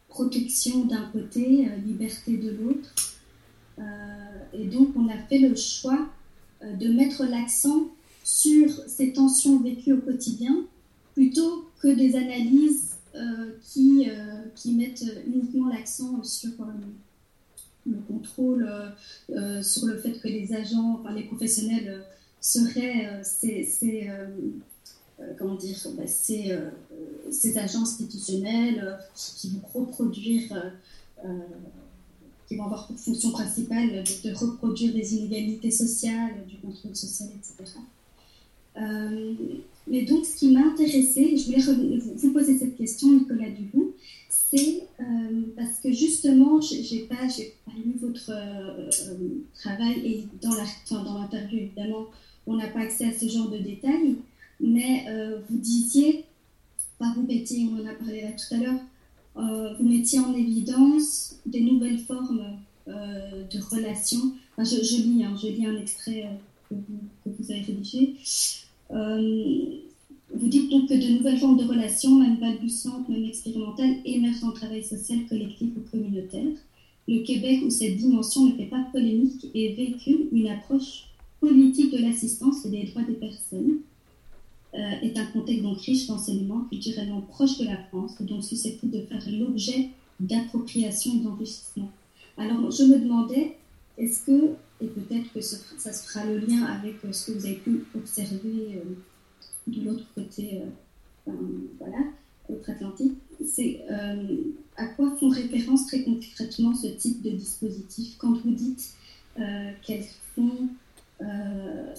[0.09, 2.95] protection d'un côté, liberté de l'autre.
[4.53, 6.07] et donc on a fait le choix
[6.79, 7.89] de mettre l'accent
[8.25, 10.65] sur ces tensions vécues au quotidien
[11.15, 16.53] plutôt que des analyses euh, qui, euh, qui mettent uniquement l'accent sur
[17.85, 18.71] le contrôle,
[19.63, 22.05] sur le fait que les agents, enfin les professionnels
[22.41, 24.09] seraient ces,
[25.37, 26.57] comment dire, bah, ces,
[27.31, 30.73] ces, agents institutionnels qui, vont reproduire
[32.53, 37.79] qui vont avoir pour fonction principale de, reproduire des inégalités sociales, du contrôle social, etc.
[38.77, 39.35] Euh,
[39.87, 43.95] mais donc, ce qui m'a intéressé, je voulais vous poser cette question, Nicolas Dubout,
[44.29, 48.91] c'est euh, parce que justement, j'ai pas, pas lu votre euh,
[49.55, 50.55] travail et dans
[51.19, 52.07] l'interview, évidemment,
[52.47, 54.17] on n'a pas accès à ce genre de détails,
[54.61, 55.07] mais
[55.49, 56.25] vous disiez
[56.99, 58.81] par vous, Betty, on en a parlé là tout à l'heure,
[59.35, 62.45] vous mettiez en évidence des nouvelles formes
[62.87, 64.33] de relations.
[64.59, 66.29] Hein, je lis un extrait
[66.69, 68.17] que vous, que, vous, avez rédigé.
[68.91, 74.49] vous dites donc que de nouvelles formes de relations, même balbutiantes, même expérimentales, émergent dans
[74.49, 76.57] le travail social collectif ou communautaire
[77.09, 81.07] le Québec, où cette dimension ne fait pas polémique et véhicule une approche
[81.41, 83.92] politique de l'assistance et des droits des personnes, euh,
[84.75, 89.23] est un contexte donc riche d'enseignements culturellement proche de la France donc susceptible de faire
[89.31, 91.91] l'objet d'appropriation et d'enrichissement.
[92.39, 93.57] Alors, je me demandais,
[93.99, 97.45] est-ce que, et peut-être que ça se fera le lien avec euh, ce que vous
[97.45, 98.97] avez pu observer euh,
[99.67, 100.63] de l'autre côté,
[101.27, 101.99] voilà,
[102.49, 103.13] outre-Atlantique,
[103.45, 103.81] c'est
[104.77, 108.95] à quoi font référence très concrètement ce type de dispositif Quand vous dites
[109.39, 110.05] euh, qu'elles
[110.35, 110.69] font,
[111.21, 111.95] euh,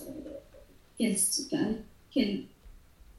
[0.97, 2.43] qu'elles,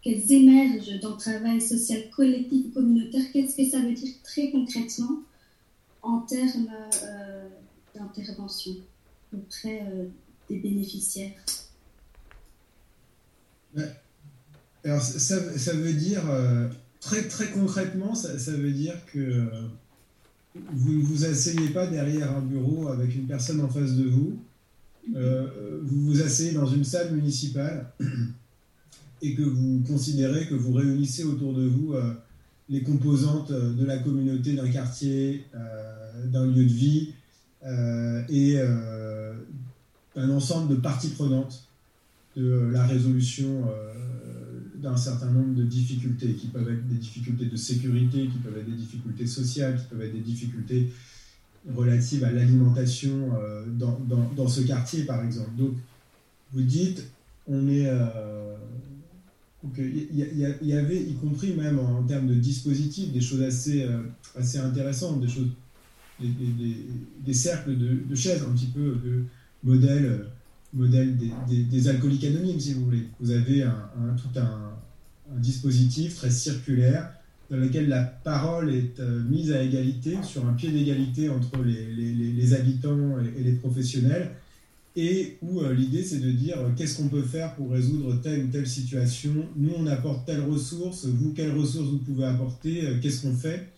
[0.04, 5.22] émergent dans le travail social collectif communautaire, qu'est-ce que ça veut dire très concrètement
[6.02, 6.68] en termes
[7.02, 7.48] euh,
[7.94, 8.76] d'intervention
[9.32, 9.82] auprès
[10.48, 11.32] des bénéficiaires?
[14.84, 16.22] Alors ça, ça veut dire
[17.04, 19.44] Très, très concrètement, ça, veut dire que euh,
[20.72, 24.38] vous ne vous asseyez pas derrière un bureau avec une personne en face de vous.
[25.14, 27.92] Euh, vous vous asseyez dans une salle municipale
[29.22, 32.14] et que vous considérez que vous réunissez autour de vous euh,
[32.68, 35.44] les composantes de la communauté, d'un quartier,
[36.32, 37.12] d'un lieu de vie
[38.30, 38.58] et
[40.16, 41.68] un ensemble de parties prenantes
[42.36, 43.64] de la résolution
[44.84, 48.70] d'un certain nombre de difficultés, qui peuvent être des difficultés de sécurité, qui peuvent être
[48.70, 50.90] des difficultés sociales, qui peuvent être des difficultés
[51.74, 55.50] relatives à l'alimentation euh, dans, ce quartier, par exemple.
[55.56, 55.72] Donc,
[56.52, 57.08] vous dites,
[57.48, 57.86] on est...
[57.86, 58.53] Euh,
[59.78, 64.02] il y, y, avait, y compris même en, termes de dispositifs, des choses assez, euh,
[64.36, 65.48] assez intéressantes, des choses,
[66.20, 69.24] des, cercles de, chaises, un petit peu de
[69.62, 70.26] modèles
[70.74, 73.06] modèle des, alcooliques anonymes, si vous voulez.
[73.20, 73.64] Vous avez
[74.16, 74.72] tout un,
[75.38, 77.10] dispositif très circulaire
[77.50, 82.54] dans lequel la parole est euh, mise à égalité, sur un pied d'égalité entre les,
[82.54, 84.32] habitants et, les professionnels,
[84.96, 88.44] et où euh, l'idée c'est de dire euh, qu'est-ce qu'on peut faire pour résoudre telle
[88.44, 93.22] ou telle situation, nous on apporte telle ressource, vous quelles ressources vous pouvez apporter, qu'est-ce
[93.22, 93.68] qu'on fait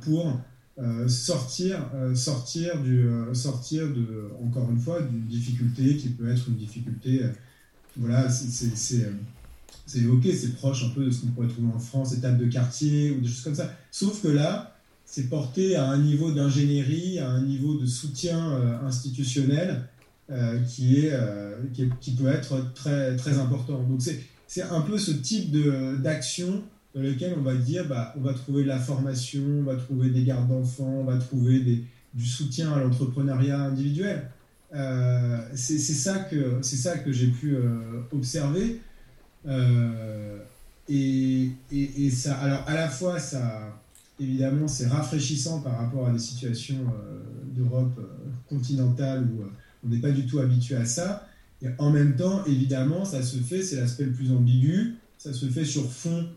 [0.00, 0.40] pour
[0.80, 6.30] euh, sortir, euh, sortir, du, euh, sortir de, encore une fois, d'une difficulté qui peut
[6.30, 7.22] être une difficulté.
[7.96, 8.68] voilà, c'est
[9.96, 13.10] évoqué, c'est proche un peu de ce qu'on pourrait trouver en France, étapes de quartier
[13.10, 13.74] ou des choses comme ça.
[13.90, 19.82] Sauf que là, c'est porté à un niveau d'ingénierie, à un niveau de soutien institutionnel
[20.66, 21.12] qui, est,
[22.00, 23.82] qui, peut être très, très important.
[23.82, 24.02] Donc
[24.46, 25.54] c'est un peu ce type
[26.02, 26.62] d'action
[26.94, 30.10] dans lequel on va dire bah, on va trouver de la formation, on va trouver
[30.10, 34.30] des gardes d'enfants, on va trouver du soutien à l'entrepreneuriat individuel.
[34.74, 38.80] Euh, c'est ça que, ça que j'ai pu euh, observer.
[39.46, 40.38] Euh,
[40.88, 43.80] et, et, et, ça, alors à la fois, ça,
[44.18, 46.84] évidemment, c'est rafraîchissant par rapport à des situations
[47.54, 48.00] d'Europe
[48.48, 49.44] continentale où
[49.88, 51.26] on n'est pas du tout habitué à ça.
[51.62, 55.46] Et en même temps, évidemment, ça se fait, c'est l'aspect le plus ambigu, ça se
[55.46, 56.28] fait sur fond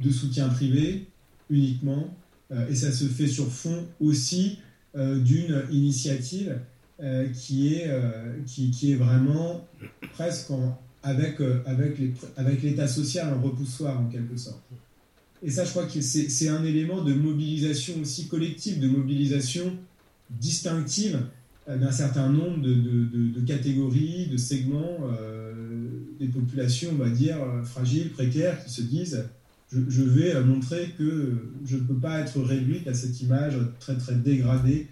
[0.00, 1.06] de soutien privé
[1.50, 2.14] uniquement,
[2.52, 4.58] euh, et ça se fait sur fond aussi
[4.96, 6.58] euh, d'une initiative
[7.00, 7.90] euh, qui, est,
[8.46, 9.66] qui, est vraiment
[10.14, 10.50] presque
[11.02, 11.96] avec, avec,
[12.36, 14.62] avec l'État social en repoussoir en quelque sorte.
[15.42, 19.76] Et ça, je crois que c'est, un élément de mobilisation aussi collective, de mobilisation
[20.30, 21.20] distinctive
[21.68, 24.98] d'un certain nombre de, catégories, de segments
[26.18, 29.24] des populations, on va dire, fragiles, précaires, qui se disent
[29.72, 34.14] je, vais montrer que je ne peux pas être réduite à cette image très très
[34.14, 34.88] dégradée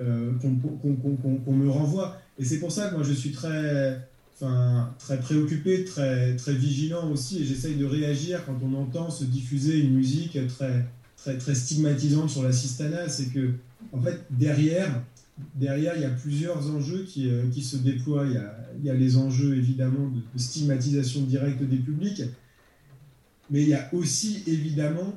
[0.00, 2.20] euh, qu'on me renvoie.
[2.38, 7.10] Et c'est pour ça que moi je suis très, enfin, très préoccupé, très, très vigilant
[7.10, 10.86] aussi, et j'essaye de réagir quand on entend se diffuser une musique très,
[11.16, 13.08] très, très stigmatisante sur la cistana.
[13.08, 13.52] C'est que,
[13.92, 15.02] en fait, derrière,
[15.54, 18.26] derrière, il y a plusieurs enjeux qui, euh, qui se déploient.
[18.26, 22.22] Il y, a, les enjeux évidemment de, de stigmatisation directe des publics,
[23.50, 25.12] mais il y a aussi évidemment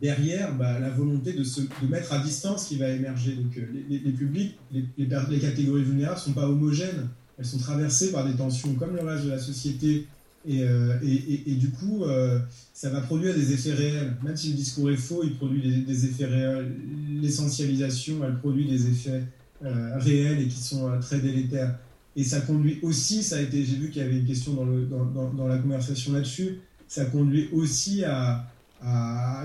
[0.00, 3.32] derrière bah, la volonté de se de mettre à distance qui va émerger.
[3.32, 7.58] Donc euh, les, les, publics, les, les, catégories vulnérables ne sont pas homogènes, elles sont
[7.58, 10.06] traversées par des tensions comme le reste de la société.
[10.46, 12.38] Et, euh, et, du coup, euh,
[12.72, 14.16] ça va produire des effets réels.
[14.22, 16.72] Même si le discours est faux, il produit des, effets réels.
[17.20, 19.24] L'essentialisation, elle produit des effets
[19.60, 21.76] réels et qui sont très délétères.
[22.14, 25.48] Et ça conduit aussi, ça a été, j'ai vu qu'il y avait une question dans,
[25.48, 28.46] la conversation là-dessus, ça conduit aussi à,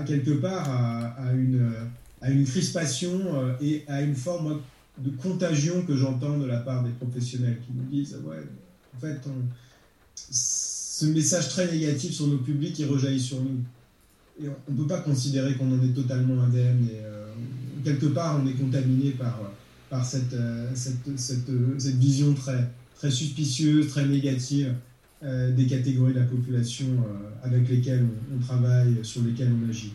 [0.06, 3.20] quelque part à, une, crispation
[3.60, 4.60] et à une forme
[4.98, 8.42] de contagion que j'entends de la part des professionnels qui nous disent ouais,
[8.96, 9.20] en fait,
[11.02, 13.58] ce message très négatif sur nos publics, il rejaillit sur nous.
[14.40, 16.86] On ne peut pas considérer qu'on en est totalement indemne.
[16.90, 19.40] Et, quelque part, on est contaminé par,
[19.90, 20.36] par cette,
[20.74, 21.50] cette,
[21.98, 22.70] vision très,
[23.10, 24.74] suspicieuse, très négative
[25.24, 29.92] euh, des catégories de la population euh, avec lesquelles on, travaille, sur lesquelles on agit.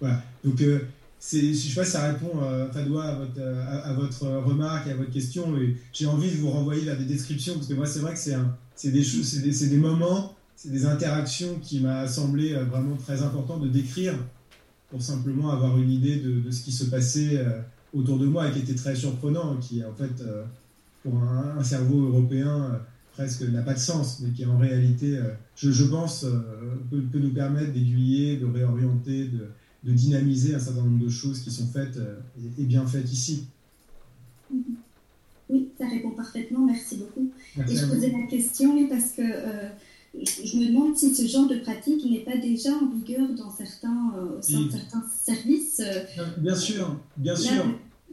[0.00, 0.22] Voilà.
[0.42, 0.80] Donc, euh,
[1.20, 2.40] je ne sais pas si ça répond,
[2.72, 5.52] Fadoua, à votre, à, votre remarque et à votre question.
[5.92, 8.90] J'ai envie de vous renvoyer vers des descriptions, parce que moi, c'est vrai que c'est
[8.90, 14.14] des, des, des, moments, c'est des interactions qui m'a semblé vraiment très important de décrire
[14.90, 17.44] pour simplement avoir une idée de, ce qui se passait
[17.92, 20.22] autour de moi et qui était très surprenant, qui en fait
[21.02, 22.78] pour un, cerveau européen euh,
[23.12, 26.40] presque n'a pas de sens, mais qui en réalité, euh, je, pense, euh,
[26.90, 29.48] peut, nous permettre d'aiguiller, de réorienter, de,
[29.84, 31.98] dynamiser un certain nombre de choses qui sont faites
[32.58, 33.46] et, bien faites ici.
[35.50, 37.30] Oui, ça répond parfaitement, merci beaucoup.
[37.56, 39.22] et je posais la question parce que
[40.14, 44.12] je me demande si ce genre de pratique n'est pas déjà en vigueur dans certains,
[44.42, 45.82] certains services.
[46.38, 47.64] Bien sûr, bien sûr.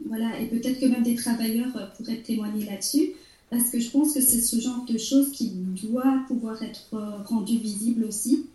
[0.04, 3.12] Voilà, et peut-être que même des travailleurs euh, pourraient témoigner là-dessus,
[3.50, 7.22] parce que je pense que c'est ce genre de choses qui doit pouvoir être euh,
[7.24, 8.46] rendu visible aussi.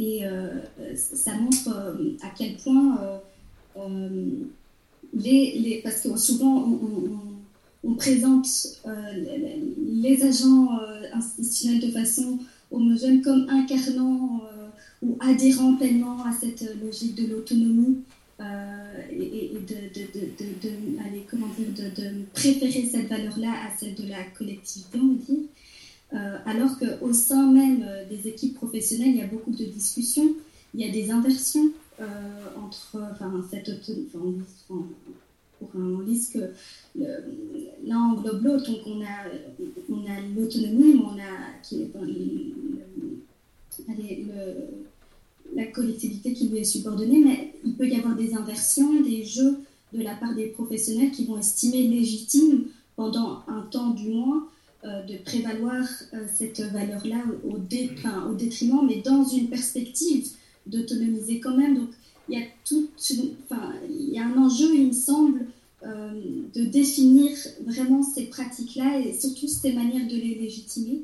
[0.00, 0.60] Euh,
[0.92, 2.98] et ça montre à quel point
[5.14, 6.68] les, les, parce que souvent
[7.84, 8.46] on, présente
[8.84, 10.68] les agents
[11.12, 12.38] institutionnels de façon
[12.70, 14.42] homogène comme incarnant
[15.02, 17.98] ou adhérant pleinement à cette logique de l'autonomie
[18.40, 21.92] euh, et, de, de, de, de comment dire,
[22.32, 25.48] préférer cette valeur-là à celle de la collectivité, on va dire.
[26.14, 30.34] Euh, alors qu'au sein même euh, des équipes professionnelles, il y a beaucoup de discussions,
[30.74, 31.70] il y a des inversions
[32.56, 34.42] entre enfin, cette autonomie.
[34.70, 34.86] Enfin,
[35.58, 37.02] pour un liste que
[37.84, 38.70] l'un englobe l'autre.
[38.70, 39.26] Donc on a,
[39.90, 41.48] on a l'autonomie, mais on a
[45.54, 49.58] la collectivité qui lui est subordonnée, mais il peut y avoir des inversions, des jeux
[49.92, 54.40] de la part des professionnels qui vont estimer légitime, pendant un temps du moins, euh,
[54.84, 60.28] de prévaloir euh, cette valeur-là au, au, détriment, mais dans une perspective
[60.66, 61.76] d'autonomiser quand même.
[61.76, 61.90] Donc
[62.28, 62.88] il y a tout,
[63.44, 65.46] enfin, il y a un enjeu, il me semble,
[65.84, 66.10] euh,
[66.54, 71.02] de définir vraiment ces pratiques-là et surtout ces manières de les légitimer.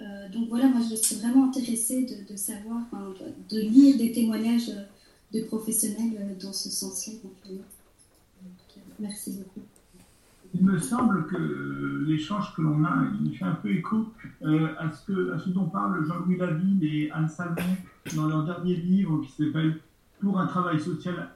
[0.00, 2.80] Euh, donc voilà, moi je suis vraiment intéressée de, savoir,
[3.50, 4.72] de, lire des témoignages
[5.34, 7.12] de professionnels euh, dans ce sens-là.
[8.98, 9.65] Merci beaucoup.
[10.58, 14.06] Il me semble que l'échange que l'on a, il fait un peu écho
[14.42, 17.76] euh, à, ce que, à ce dont parlent Jean-Louis Laville et Anne Salmon
[18.14, 19.80] dans leur dernier livre qui s'appelle
[20.20, 21.28] Pour un travail social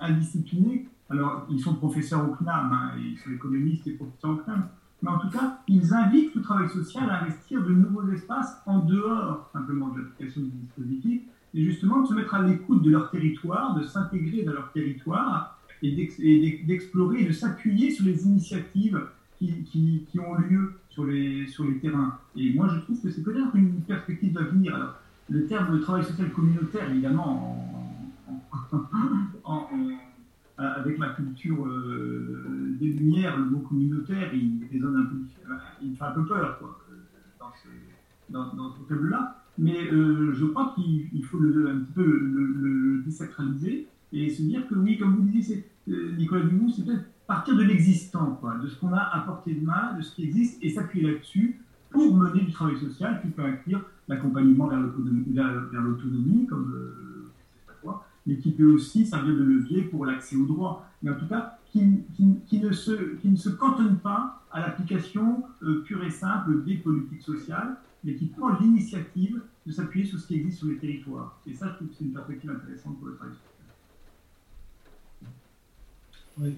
[0.00, 0.86] indiscipliné.
[1.08, 4.68] Alors, ils sont professeurs au CNAM, hein, ils sont économistes et professeurs au CNAM,
[5.02, 8.80] mais en tout cas, ils invitent le travail social à investir de nouveaux espaces en
[8.80, 11.22] dehors simplement de l'application du dispositif,
[11.54, 15.58] et justement de se mettre à l'écoute de leur territoire, de s'intégrer dans leur territoire,
[15.82, 19.00] et d'explorer et de s'appuyer sur les initiatives
[19.38, 21.46] qui, ont lieu sur les,
[21.80, 22.18] terrains.
[22.36, 24.76] Et moi, je trouve que c'est peut-être une perspective d'avenir.
[24.76, 24.94] Alors,
[25.28, 27.90] le terme de travail social communautaire, évidemment,
[29.44, 29.68] en
[30.58, 35.16] avec ma culture euh, des Lumières, le mot communautaire, il résonne un peu,
[35.82, 36.78] il fait un peu peur quoi,
[38.28, 39.44] dans ce, vocabulaire-là.
[39.58, 44.66] Mais euh, je crois qu'il faut le, un petit peu le, désacraliser et se dire
[44.68, 48.78] que oui, comme vous disiez, euh, Nicolas Dumont, c'est peut-être partir de l'existant, de ce
[48.78, 51.60] qu'on a à portée de main, de ce qui existe, et s'appuyer là-dessus
[51.90, 56.72] pour mener du travail social qui peut inclure l'accompagnement vers l'autonomie, comme
[58.26, 60.88] mais qui peut aussi servir de levier pour l'accès au droit.
[61.02, 66.10] Mais en tout cas, qui, ne, se, qui cantonne pas à l'application euh, pure et
[66.10, 70.68] simple des politiques sociales, mais qui prend l'initiative de s'appuyer sur ce qui existe sur
[70.68, 71.38] les territoires.
[71.46, 73.51] Et ça, je trouve que c'est une perspective intéressante pour le travail social.
[76.40, 76.54] Oui.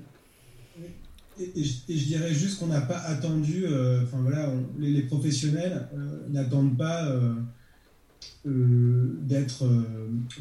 [1.41, 7.13] Et, je, dirais juste qu'on n'a pas attendu, euh, voilà, les, professionnels euh, n'attendent pas
[8.45, 9.65] d'être,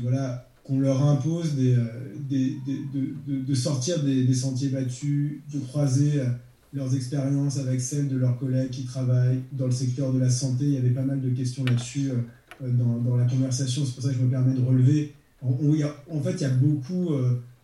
[0.02, 1.86] voilà, qu'on leur impose euh,
[2.30, 6.26] de, sortir des, sentiers battus, de croiser euh,
[6.72, 10.66] leurs expériences avec celles de leurs collègues qui travaillent dans le secteur de la santé.
[10.66, 14.10] Il y avait pas mal de questions là-dessus euh, dans, la conversation, c'est pour ça
[14.10, 15.14] que je me permets de relever.
[15.42, 17.10] En fait, il y a beaucoup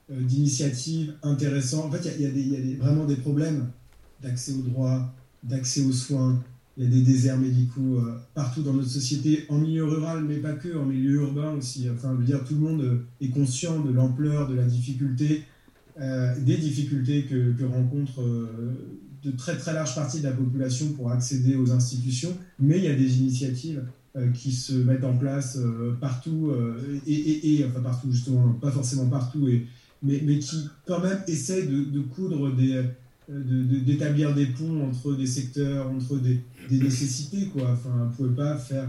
[0.09, 1.85] d'initiatives intéressantes.
[1.85, 3.67] En fait, il y a, vraiment des problèmes
[4.21, 6.41] d'accès aux droits, d'accès aux soins.
[6.77, 8.01] il y a des déserts médicaux
[8.33, 11.87] partout dans notre société, en milieu rural, mais pas que, en milieu urbain aussi.
[11.93, 15.43] Enfin, je veux dire, tout le monde est conscient de l'ampleur, de la difficulté,
[15.97, 18.23] des difficultés que, que rencontrent
[19.23, 22.87] de très très larges parties de la population pour accéder aux institutions, mais il y
[22.87, 23.83] a des initiatives
[24.15, 29.07] euh, qui se mettent en place euh, partout, euh, et, enfin partout justement, pas forcément
[29.07, 29.67] partout, et,
[30.03, 32.83] mais, qui quand même essaient de, coudre des
[33.29, 36.41] d'établir des ponts entre des secteurs, entre des,
[36.71, 37.45] nécessités.
[37.47, 37.71] Quoi.
[37.73, 38.87] Enfin, on ne pouvait pas faire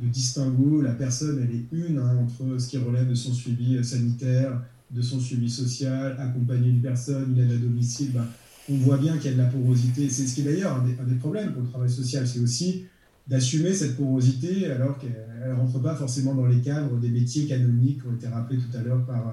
[0.00, 0.82] de distinguo.
[0.82, 5.02] La personne, elle est une hein, entre ce qui relève de son suivi sanitaire, de
[5.02, 8.12] son suivi social, accompagner une personne, il est à domicile.
[8.12, 8.26] Ben,
[8.70, 10.08] on voit bien qu'il y a de la porosité.
[10.08, 12.84] C'est ce qui est d'ailleurs un, des problèmes pour le travail social, c'est aussi
[13.26, 18.02] d'assumer cette porosité alors qu'elle ne rentre pas forcément dans les cadres des métiers canoniques
[18.02, 19.32] qui ont été rappelés tout à l'heure par, euh,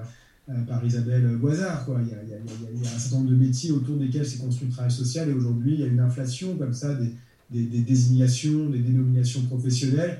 [0.66, 1.84] par Isabelle Boisard.
[1.84, 2.00] Quoi.
[2.02, 5.28] Il, y a, un certain nombre de métiers autour desquels s'est construit le travail social
[5.28, 7.12] et aujourd'hui il y a une inflation comme ça des,
[7.50, 10.18] désignations, des dénominations professionnelles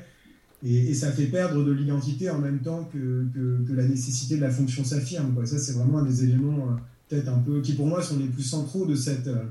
[0.64, 4.50] et, ça fait perdre de l'identité en même temps que, que, la nécessité de la
[4.50, 5.34] fonction s'affirme.
[5.46, 6.76] Ça c'est vraiment un des éléments euh,
[7.08, 9.44] peut-être un peu qui pour moi sont les plus centraux de cette, euh,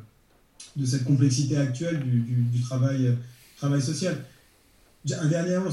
[0.77, 3.15] de cette complexité actuelle du, du travail
[3.59, 4.15] travail social.
[5.07, 5.69] Un dernier mot,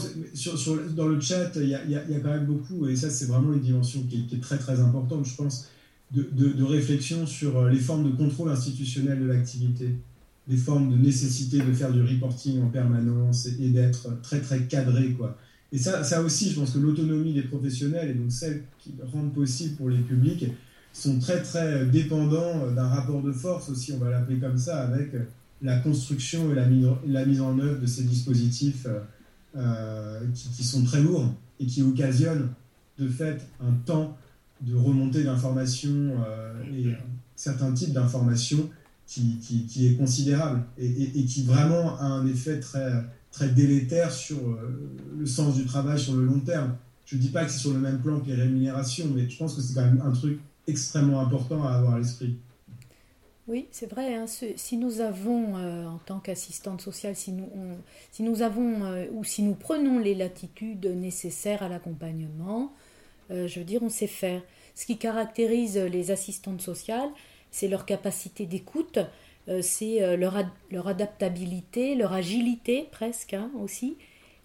[0.94, 4.04] dans le chat, il y, a, quand même beaucoup, et ça c'est vraiment une dimension
[4.08, 5.68] qui est, très très importante, je pense,
[6.12, 9.96] de, réflexion sur euh, les formes de contrôle institutionnel de l'activité,
[10.46, 15.10] les formes de nécessité de faire du reporting en permanence et, d'être très très cadré.
[15.10, 15.36] Quoi.
[15.72, 19.34] Et ça, ça aussi, je pense que l'autonomie des professionnels, et donc celle qui rendent
[19.34, 20.46] possible pour les publics,
[20.92, 25.10] sont très très dépendants d'un rapport de force aussi, on va l'appeler comme ça, avec
[25.62, 26.68] la construction et la,
[27.06, 29.00] la, mise en œuvre de ces dispositifs euh,
[29.56, 32.50] euh, qui, sont très lourds et qui occasionnent
[32.98, 34.16] de fait un temps
[34.60, 36.94] de remontée d'informations euh, et
[37.34, 38.68] certains types d'informations
[39.06, 42.90] qui, qui, est considérable et, qui vraiment a un effet très,
[43.30, 44.38] très délétère sur
[45.16, 46.74] le sens du travail sur le long terme.
[47.04, 49.38] Je ne dis pas que c'est sur le même plan que les rémunérations, mais je
[49.38, 52.36] pense que c'est quand même un truc extrêmement important à avoir à l'esprit.
[53.48, 54.14] Oui, c'est vrai.
[54.16, 57.48] Hein, si nous avons, euh, en tant qu'assistante sociale, si nous,
[58.10, 62.72] si nous avons euh, ou si nous prenons les latitudes nécessaires à l'accompagnement,
[63.30, 64.42] euh, je veux dire, on sait faire.
[64.74, 67.08] Ce qui caractérise les assistantes sociales,
[67.52, 68.98] c'est leur capacité d'écoute,
[69.62, 70.34] c'est leur,
[70.72, 73.96] leur, adaptabilité, leur agilité presque hein, aussi,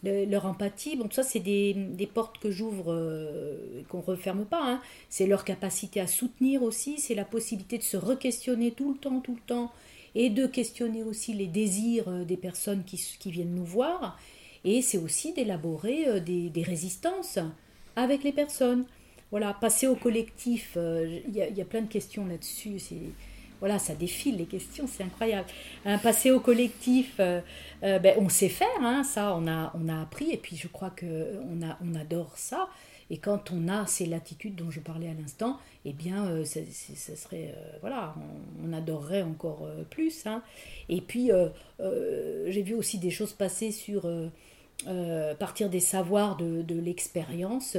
[0.03, 4.61] leur empathie, bon, ça c'est des, des, portes que j'ouvre euh, qu'on referme pas.
[4.63, 4.81] Hein.
[5.09, 9.19] C'est leur capacité à soutenir aussi, c'est la possibilité de se re-questionner tout le temps,
[9.19, 9.71] tout le temps,
[10.15, 14.19] et de questionner aussi les désirs euh, des personnes qui, qui viennent nous voir.
[14.63, 17.37] Et c'est aussi d'élaborer euh, des, des, résistances
[17.95, 18.85] avec les personnes.
[19.29, 22.81] Voilà, passer au collectif, il y, a plein de questions là-dessus.
[23.61, 25.47] Voilà, ça défile les questions, c'est incroyable.
[25.85, 27.41] Un passer au collectif, euh,
[27.83, 30.67] euh, ben, on sait faire, hein, ça, on a, on a appris, et puis je
[30.67, 32.67] crois qu'on on adore ça.
[33.11, 36.59] Et quand on a ces latitudes dont je parlais à l'instant, eh bien, euh, ça,
[37.15, 38.15] serait, voilà,
[38.63, 40.25] on, adorerait encore plus.
[40.25, 40.41] Hein.
[40.89, 41.29] Et puis,
[41.79, 44.09] j'ai vu aussi des choses passer sur
[45.37, 47.77] partir des savoirs de, l'expérience.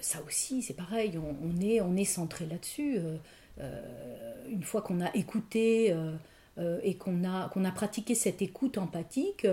[0.00, 3.00] ça aussi, c'est pareil, on, est, on est centré là-dessus.
[3.60, 3.80] Euh,
[4.48, 6.12] une fois qu'on a écouté euh,
[6.58, 9.46] euh, et qu'on a, qu'on a pratiqué cette écoute empathique,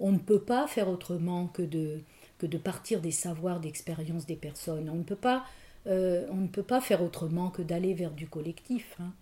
[0.00, 2.00] on ne peut pas faire autrement que de,
[2.38, 4.90] que de partir des savoirs, d'expérience des personnes.
[4.90, 5.44] On ne peut pas,
[5.86, 8.96] on ne peut pas faire autrement que d'aller vers du collectif.
[9.00, 9.12] Hein.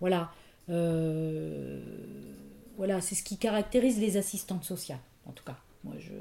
[0.00, 0.32] Voilà.
[2.76, 5.56] voilà, c'est ce qui caractérise les assistantes sociales, en tout cas.
[5.82, 6.12] Moi, je,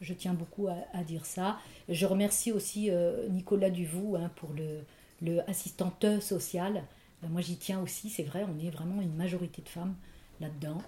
[0.00, 1.58] je tiens beaucoup à, dire ça.
[1.90, 2.90] Je remercie aussi
[3.30, 4.80] Nicolas Duvou hein, pour le,
[5.22, 6.84] le assistante sociale.
[7.24, 9.94] Euh, moi, j'y tiens aussi, c'est vrai, on est vraiment une majorité de femmes
[10.40, 10.82] là-dedans.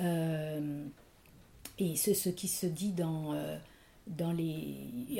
[0.00, 0.84] Euh,
[1.78, 3.58] et c'est ce qui se dit dans, euh,
[4.06, 4.76] dans les.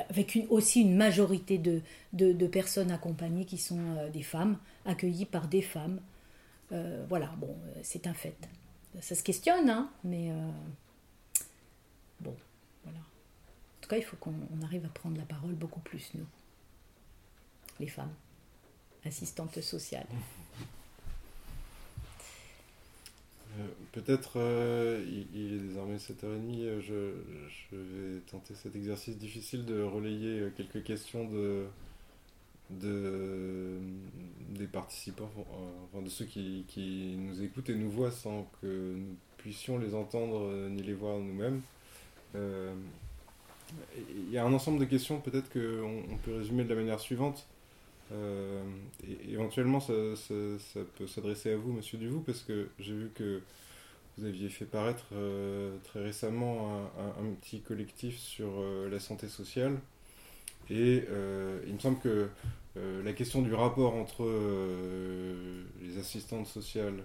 [0.09, 1.81] avec une, aussi une majorité de,
[2.13, 6.01] de, personnes accompagnées qui sont des femmes, accueillies par des femmes.
[7.09, 8.37] voilà, bon, c'est un fait.
[9.01, 10.31] Ça se questionne, hein, mais.
[12.21, 12.35] bon,
[12.85, 12.99] voilà.
[12.99, 16.27] En tout cas, il faut qu'on arrive à prendre la parole beaucoup plus, nous,
[17.81, 18.15] les femmes
[19.07, 20.07] assistante sociale.
[23.59, 29.81] Euh, peut-être, euh, il, est désormais 7h30, euh, je, vais tenter cet exercice difficile de
[29.83, 31.67] relayer quelques questions de,
[32.71, 33.79] de
[34.51, 35.31] des participants,
[35.95, 40.69] de ceux qui, qui, nous écoutent et nous voient sans que nous puissions les entendre
[40.69, 41.61] ni les voir nous-mêmes.
[42.35, 47.01] Il y a un ensemble de questions, peut-être qu'on on peut résumer de la manière
[47.01, 47.47] suivante.
[48.13, 48.63] Euh,
[49.29, 49.93] éventuellement, ça,
[50.97, 53.41] peut s'adresser à vous, monsieur Duvou, parce que j'ai vu que
[54.17, 55.07] vous aviez fait paraître
[55.83, 59.81] très récemment un, petit collectif sur la santé sociale.
[60.71, 61.05] Et
[61.67, 62.29] il me semble que
[62.77, 64.25] la question du rapport entre
[65.83, 67.05] les assistantes sociales,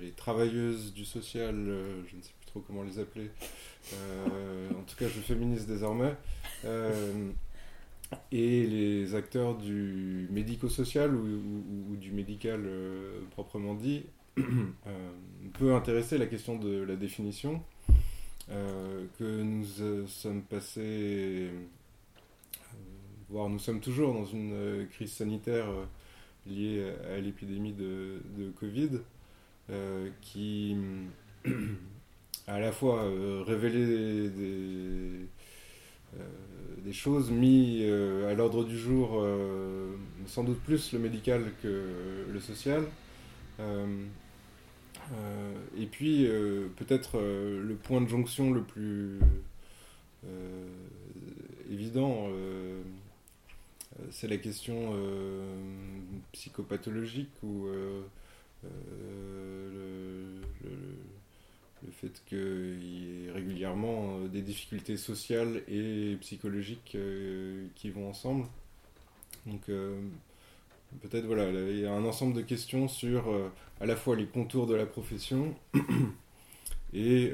[0.00, 3.28] les travailleuses du social, je ne sais plus trop comment les appeler,
[3.92, 6.16] en tout cas je féminise désormais,
[8.32, 14.04] et les acteurs du médico-social ou, du médical euh, proprement dit
[14.38, 14.42] euh,
[15.54, 17.62] peut intéresser la question de la définition
[18.50, 21.50] euh, que nous sommes passés,
[23.28, 25.66] voire nous sommes toujours dans une crise sanitaire
[26.46, 29.00] liée à l'épidémie de, de, Covid
[30.20, 30.76] qui
[32.46, 33.10] a à la fois
[33.44, 35.24] révélé des euh,
[36.86, 39.96] des choses mises euh, à l'ordre du jour, euh,
[40.26, 42.84] sans doute plus le médical que le social.
[45.78, 46.28] et puis
[46.76, 49.18] peut-être le point de jonction le plus
[51.70, 52.28] évident,
[54.10, 54.92] c'est la question
[56.32, 57.66] psychopathologique ou
[58.62, 60.05] le,
[61.84, 68.08] le fait qu'il y ait régulièrement euh, des difficultés sociales et psychologiques euh, qui vont
[68.08, 68.46] ensemble.
[69.44, 70.00] Donc euh,
[71.02, 73.24] peut-être voilà, il y a un ensemble de questions sur
[73.80, 75.54] à la fois les contours de la profession
[76.92, 77.32] et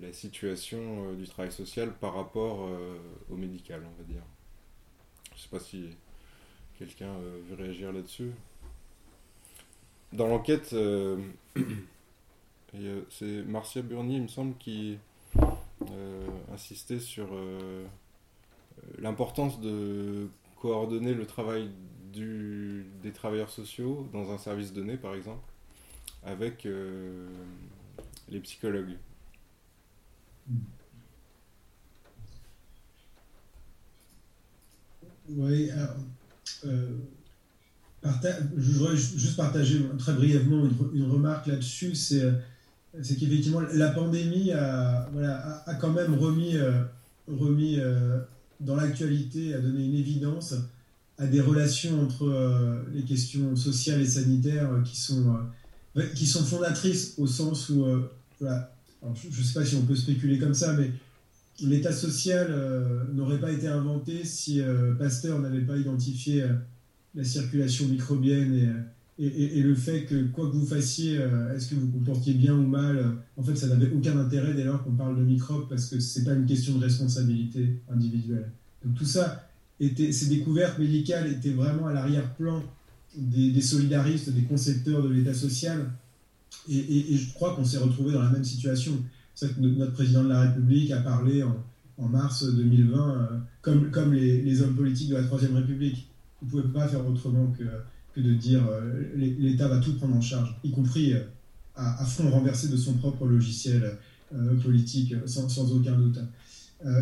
[0.00, 2.70] la situation du travail social par rapport
[3.30, 4.22] au médical, on va dire.
[5.32, 5.88] Je ne sais pas si
[6.78, 7.12] quelqu'un
[7.48, 8.30] veut réagir là-dessus.
[10.12, 10.74] Dans l'enquête,
[12.78, 14.96] Euh, c'est Marcia Burny, il me semble, qui
[15.38, 17.84] euh, insistait sur euh,
[18.98, 20.28] l'importance de
[20.60, 21.70] coordonner le travail
[22.12, 25.44] des travailleurs sociaux dans un service donné, par exemple,
[26.24, 26.66] avec
[28.30, 28.96] les psychologues.
[35.28, 35.96] Oui, alors,
[36.62, 41.94] je voudrais juste partager très brièvement une, remarque là-dessus.
[43.02, 46.82] C'est qu'effectivement, la pandémie a, voilà, a, quand même remis, euh,
[47.26, 48.18] remis euh,
[48.60, 50.54] dans l'actualité, a donné une évidence
[51.18, 55.36] à des relations entre euh, les questions sociales et sanitaires qui sont,
[56.14, 57.84] qui sont fondatrices au sens où,
[58.40, 60.90] je ne sais pas si on peut spéculer comme ça, mais
[61.60, 62.54] l'état social
[63.14, 64.60] n'aurait pas été inventé si
[64.98, 66.44] Pasteur n'avait pas identifié
[67.14, 68.68] la circulation microbienne et
[69.18, 72.54] et, le fait que quoi que vous fassiez, euh, est-ce que vous vous comportiez bien
[72.54, 75.86] ou mal, en fait, ça n'avait aucun intérêt dès lors qu'on parle de microbes parce
[75.86, 78.50] que c'est pas une question de responsabilité individuelle.
[78.84, 79.48] Donc tout ça,
[79.80, 82.62] était, ces découvertes médicales étaient vraiment à l'arrière-plan
[83.16, 85.90] des, solidaristes, des concepteurs de l'État social.
[86.68, 88.92] Et, je crois qu'on s'est retrouvé dans la même situation.
[89.34, 93.26] C'est que notre président de la République a parlé en, mars 2020 euh,
[93.62, 96.06] comme, comme les, les, hommes politiques de la Troisième République.
[96.42, 97.64] Vous ne pouvez pas faire autrement que
[98.20, 101.20] de dire euh, l'État va tout prendre en charge, y compris euh,
[101.74, 103.96] à, fond renversé de son propre logiciel
[104.34, 106.18] euh, politique, sans, sans, aucun doute.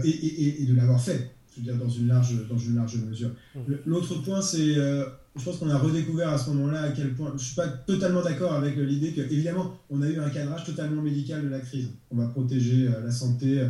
[0.05, 3.31] Et, et, de l'avoir fait, je veux dire, dans une large, dans une large mesure.
[3.55, 3.59] Mmh.
[3.87, 7.35] L'autre point, c'est, je pense qu'on a redécouvert à ce moment-là à quel point, je
[7.35, 11.03] ne suis pas totalement d'accord avec l'idée que, évidemment, on a eu un cadrage totalement
[11.03, 11.89] médical de la crise.
[12.13, 13.67] On va protéger la santé,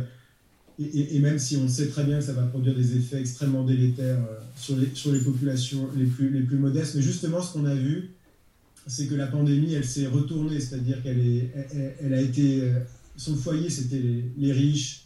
[0.79, 4.19] et, même si on sait très bien que ça va produire des effets extrêmement délétères
[4.19, 7.65] euh, sur les, sur les populations les plus, les plus modestes, mais justement ce qu'on
[7.65, 8.11] a vu,
[8.87, 11.49] c'est que la pandémie, elle s'est retournée, c'est-à-dire qu'elle est,
[12.01, 12.79] elle, a été, euh,
[13.15, 14.01] son foyer, c'était
[14.37, 15.05] les, riches,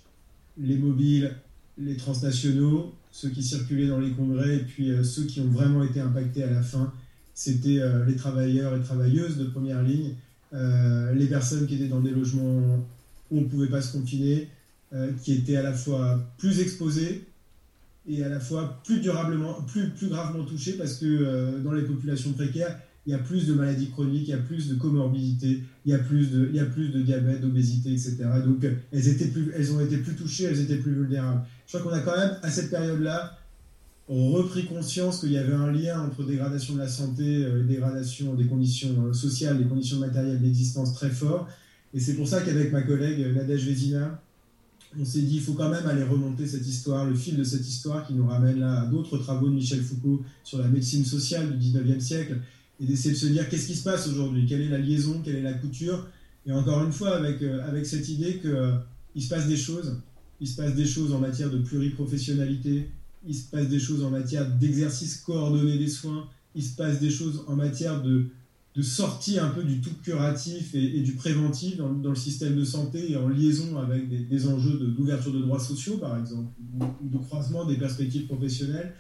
[0.59, 1.35] les mobiles,
[1.77, 5.83] les transnationaux, ceux qui circulaient dans les congrès, et puis euh, ceux qui ont vraiment
[5.83, 6.91] été impactés à la fin,
[7.35, 10.15] c'était les travailleurs et travailleuses de première ligne,
[10.51, 12.83] les personnes qui étaient dans des logements
[13.31, 14.49] où on ne pouvait pas se confiner,
[14.91, 17.27] euh, qui étaient à la fois plus exposés
[18.07, 21.83] et à la fois plus durablement, plus, plus gravement touchés parce que euh, dans les
[21.83, 25.63] populations précaires, il y a plus de maladies chroniques, il y a plus de comorbidités,
[25.85, 28.17] il y a plus de, il y a plus de diabète, d'obésité, etc.
[28.43, 31.41] Donc elles, étaient plus, elles ont été plus touchées, elles étaient plus vulnérables.
[31.67, 33.37] Je crois qu'on a quand même, à cette période-là,
[34.07, 38.47] repris conscience qu'il y avait un lien entre dégradation de la santé euh, dégradation des
[38.47, 41.47] conditions sociales, des conditions matérielles d'existence très fort.
[41.93, 44.19] Et c'est pour ça qu'avec ma collègue Nadège Vézina,
[44.97, 47.67] on s'est dit, il faut quand même aller remonter cette histoire, le fil de cette
[47.67, 51.57] histoire qui nous ramène là à d'autres travaux de Michel Foucault sur la médecine sociale
[51.57, 52.39] du 19e siècle,
[52.79, 55.35] et d'essayer de se dire qu'est-ce qui se passe aujourd'hui, quelle est la liaison, quelle
[55.35, 56.07] est la couture,
[56.45, 58.73] et encore une fois avec, euh, avec cette idée qu'il euh,
[59.17, 59.97] se passe des choses,
[60.39, 62.89] il se passe des choses en matière de pluriprofessionnalité,
[63.27, 67.11] il se passe des choses en matière d'exercice coordonné des soins, il se passe des
[67.11, 68.27] choses en matière de
[68.75, 73.11] de sortie un peu du tout curatif et, du préventif dans, le système de santé
[73.11, 76.49] et en liaison avec des, enjeux d'ouverture de, droits sociaux, par exemple,
[76.79, 78.93] ou de croisement des perspectives professionnelles.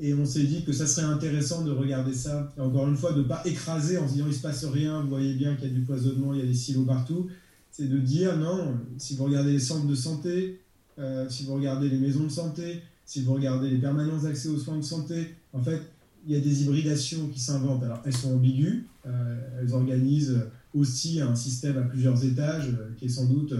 [0.00, 3.22] Et on s'est dit que ça serait intéressant de regarder ça, encore une fois, de
[3.22, 5.68] ne pas écraser en se disant il ne se passe rien, vous voyez bien qu'il
[5.68, 7.26] y a du poisonnement, il y a des silos partout.
[7.72, 10.60] C'est de dire non, si vous regardez les centres de santé,
[10.98, 14.58] euh, si vous regardez les maisons de santé, si vous regardez les permanences d'accès aux
[14.58, 15.80] soins de santé, en fait,
[16.26, 17.82] il y a des hybridations qui s'inventent.
[17.82, 20.40] Alors, elles sont ambiguës, euh, elles organisent
[20.74, 23.54] aussi un système à plusieurs étages euh, qui est sans doute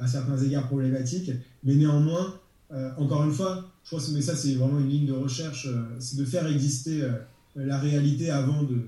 [0.00, 1.30] à certains égards problématique,
[1.62, 2.34] mais néanmoins,
[2.96, 6.18] encore une fois, je crois que ça, c'est vraiment une ligne de recherche, euh, c'est
[6.18, 7.12] de faire exister euh,
[7.56, 8.82] la réalité avant de,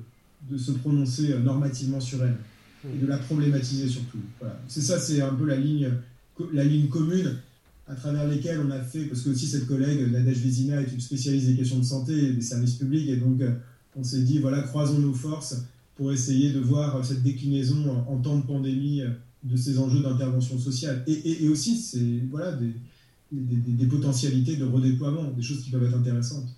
[0.50, 2.36] de se prononcer euh, normativement sur elle
[2.84, 4.20] et de la problématiser surtout.
[4.68, 5.90] C'est ça, c'est un peu la ligne,
[6.52, 7.36] la ligne commune
[7.90, 11.00] à travers lesquelles on a fait, parce que aussi cette collègue, Nadège Vézina, est une
[11.00, 13.40] spécialiste des questions de santé et des services publics, et donc
[13.96, 15.64] on s'est dit, voilà, croisons nos forces
[15.96, 19.02] pour essayer de voir cette déclinaison en, temps de pandémie
[19.42, 21.02] de ces enjeux d'intervention sociale.
[21.06, 22.74] Et, et, et aussi, c'est voilà, des,
[23.32, 26.48] des, potentialités de redéploiement, des choses qui peuvent être intéressantes.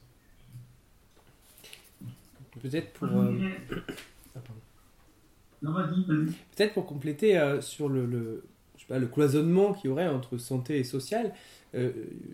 [2.61, 3.09] Peut-être pour.
[3.09, 3.33] Euh,
[4.37, 5.91] ah,
[6.57, 8.45] Peut-être pour compléter euh, sur le,
[8.99, 11.33] le cloisonnement qu'il y aurait entre santé et social.
[11.75, 11.91] Euh,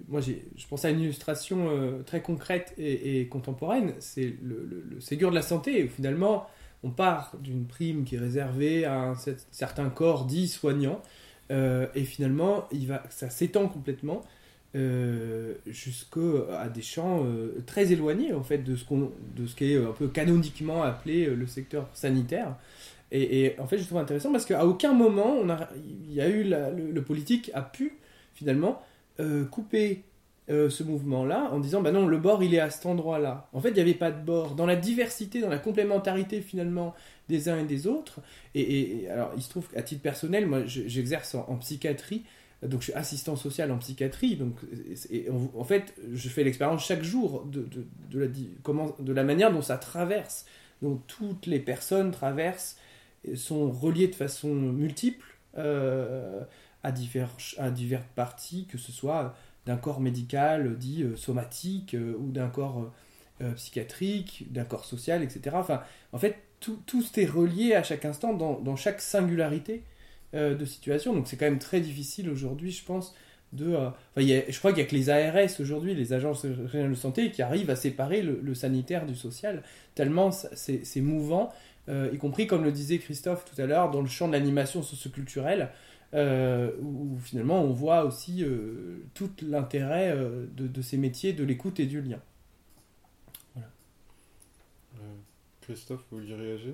[0.09, 1.69] moi, je pense à une illustration
[2.07, 3.95] très concrète et, contemporaine.
[4.01, 5.85] C'est le, Ségur de la santé.
[5.85, 6.47] Où finalement,
[6.83, 9.15] on part d'une prime qui est réservée à un
[9.51, 11.03] certain corps dit soignant
[11.51, 12.69] euh, et finalement,
[13.11, 14.23] ça s'étend complètement
[14.77, 19.73] euh, jusqu'à des champs euh, très éloignés en fait de ce qu'on, de ce qui
[19.73, 22.55] est un peu canoniquement appelé le secteur sanitaire.
[23.11, 25.69] Et, en fait, je trouve intéressant parce qu'à aucun moment, on a,
[26.09, 27.99] y a eu le, politique a pu
[28.35, 28.83] finalement
[29.51, 30.05] couper
[30.49, 33.49] ce mouvement-là en disant bah non, le bord il est à cet endroit-là.
[33.53, 34.55] En fait, il n'y avait pas de bord.
[34.55, 36.95] Dans la diversité, dans la complémentarité finalement
[37.29, 38.21] des uns et des autres.
[38.55, 42.25] Et, alors, il se trouve qu'à titre personnel, moi, j'exerce en, psychiatrie.
[42.63, 44.37] Donc, je suis assistant social en psychiatrie.
[44.37, 44.57] Donc,
[45.57, 47.69] en, fait, je fais l'expérience chaque jour de,
[48.11, 50.47] de, la, de la manière dont ça traverse.
[50.83, 52.79] Donc, toutes les personnes traversent,
[53.35, 56.43] sont reliées de façon multiple euh,
[56.83, 59.35] à, divers, à diverses parties, que ce soit
[59.67, 62.93] d'un corps médical dit euh, somatique euh, ou d'un corps
[63.55, 65.55] psychiatrique, d'un corps social, etc.
[65.61, 65.81] Enfin,
[66.13, 69.85] en fait, tout, tout est relié à chaque instant dans, dans chaque singularité
[70.35, 71.15] euh, de situation.
[71.15, 73.15] Donc c'est quand même très difficile aujourd'hui, je pense,
[73.55, 73.75] de...
[73.75, 77.31] Euh, je crois qu'il n'y a que les ARS aujourd'hui, les agences régionales de santé,
[77.31, 79.63] qui arrivent à séparer le, sanitaire du social,
[79.95, 81.51] tellement c'est mouvant,
[81.89, 84.83] euh, y compris, comme le disait Christophe tout à l'heure, dans le champ de l'animation
[84.83, 85.71] socioculturelle,
[86.15, 88.43] où, finalement on voit aussi
[89.13, 90.17] tout l'intérêt
[90.57, 92.19] de, de, ces métiers, de l'écoute et du lien.
[95.61, 96.73] Christophe, vous vouliez réagir?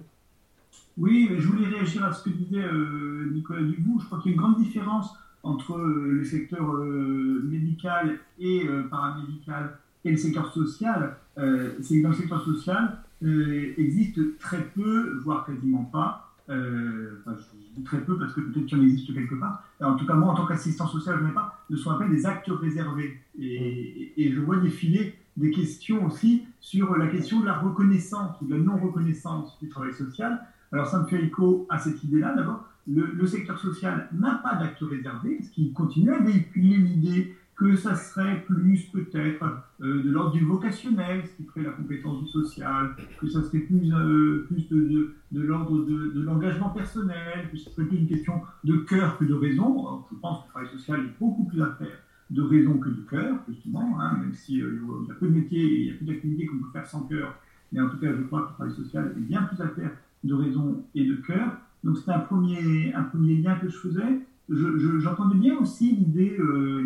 [0.97, 3.99] Oui, je voulais réagir à ce que disait euh, Nicolas Dubout.
[4.01, 5.11] Je crois qu'il y a une grande différence
[5.43, 11.17] entre euh, le secteur euh, médical et paramédical et le secteur social.
[11.37, 17.85] C'est que dans le secteur social, existe très peu, voire quasiment pas, enfin, je dis
[17.85, 19.65] très peu parce que peut-être qu'il en existe quelque part.
[19.81, 22.11] en tout cas, moi, en tant qu'assistant social, je n'ai pas, de ce qu'on appelle
[22.11, 23.21] des actes réservés.
[23.39, 28.47] Et, et, je vois défiler des questions aussi sur la question de la reconnaissance ou
[28.47, 30.41] de la non-reconnaissance du travail social.
[30.73, 32.35] Alors ça me fait écho à cette idée-là.
[32.35, 37.77] D'abord, le, secteur social n'a pas d'acte réservé, ce qui continue à véhiculer l'idée que
[37.77, 39.45] ça serait plus peut-être
[39.81, 43.61] euh, de l'ordre du vocationnel, ce qui ferait la compétence du social, que ça serait
[43.61, 48.09] plus, euh, plus de, de, l'ordre de, de l'engagement personnel, que ce serait plus une
[48.09, 50.05] question de cœur que de raison.
[50.11, 51.99] je pense que le travail social est beaucoup plus à faire
[52.31, 55.63] de raison que de cœur, justement, hein, même s'il euh, y a peu de métiers
[55.63, 57.35] il y a peu d'activités qu'on peut faire sans cœur.
[57.73, 59.91] Mais en tout cas, je crois que le travail social est bien plus à faire
[60.25, 61.57] de raison et de cœur.
[61.83, 64.21] Donc c'était un premier, un premier lien que je faisais.
[64.49, 66.83] J'entendais bien aussi l'idée euh,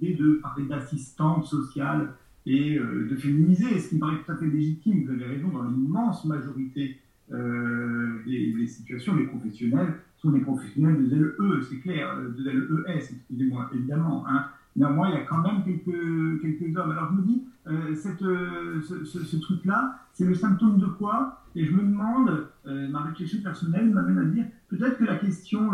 [0.00, 2.12] de parler d'assistante sociale
[2.46, 5.04] et euh, de féminiser, ce qui me paraît tout à fait légitime.
[5.04, 6.98] Vous avez raison, dans l'immense majorité
[7.28, 13.68] des, des, situations, les professionnels sont des professionnels de LE, c'est clair, de LES, excusez-moi,
[13.74, 14.24] évidemment.
[14.28, 14.44] Hein.
[14.76, 16.90] Néanmoins, il y a quand même quelques, hommes.
[16.90, 21.42] Alors je me dis, euh, euh, ce, truc-là, c'est le symptôme de quoi?
[21.54, 25.70] Et je me demande, euh, ma réflexion personnelle m'amène à dire, peut-être que la question,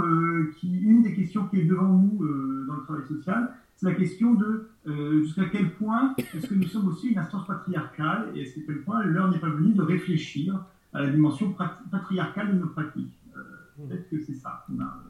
[0.56, 2.18] qui, une des questions qui est devant nous
[2.66, 4.68] dans le travail social, c'est la question de
[5.22, 8.82] jusqu'à quel point est-ce que nous sommes aussi une instance patriarcale et est-ce qu'à quel
[8.82, 11.54] point l'heure n'est pas venue de réfléchir à la dimension
[11.90, 13.18] patriarcale de nos pratiques?
[13.76, 15.02] peut-être que c'est ça qu'on a,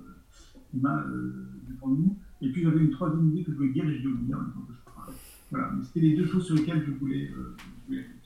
[0.73, 2.17] devant nous.
[2.41, 4.53] Et puis j'avais une troisième idée que je voulais dire je l'ai oublié en même
[4.53, 5.17] temps que je parlais.
[5.51, 7.31] Voilà, c'était les deux choses sur lesquelles je voulais.
[7.37, 7.57] Euh,
[7.89, 8.22] Merci.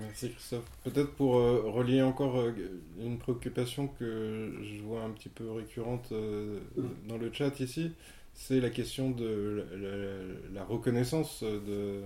[0.00, 0.64] Merci Christophe.
[0.82, 2.52] Peut-être pour euh, relier encore euh,
[2.98, 6.58] une préoccupation que je vois un petit peu récurrente euh,
[7.08, 7.92] dans le chat ici,
[8.34, 9.64] c'est la question de
[10.52, 12.00] la, reconnaissance de,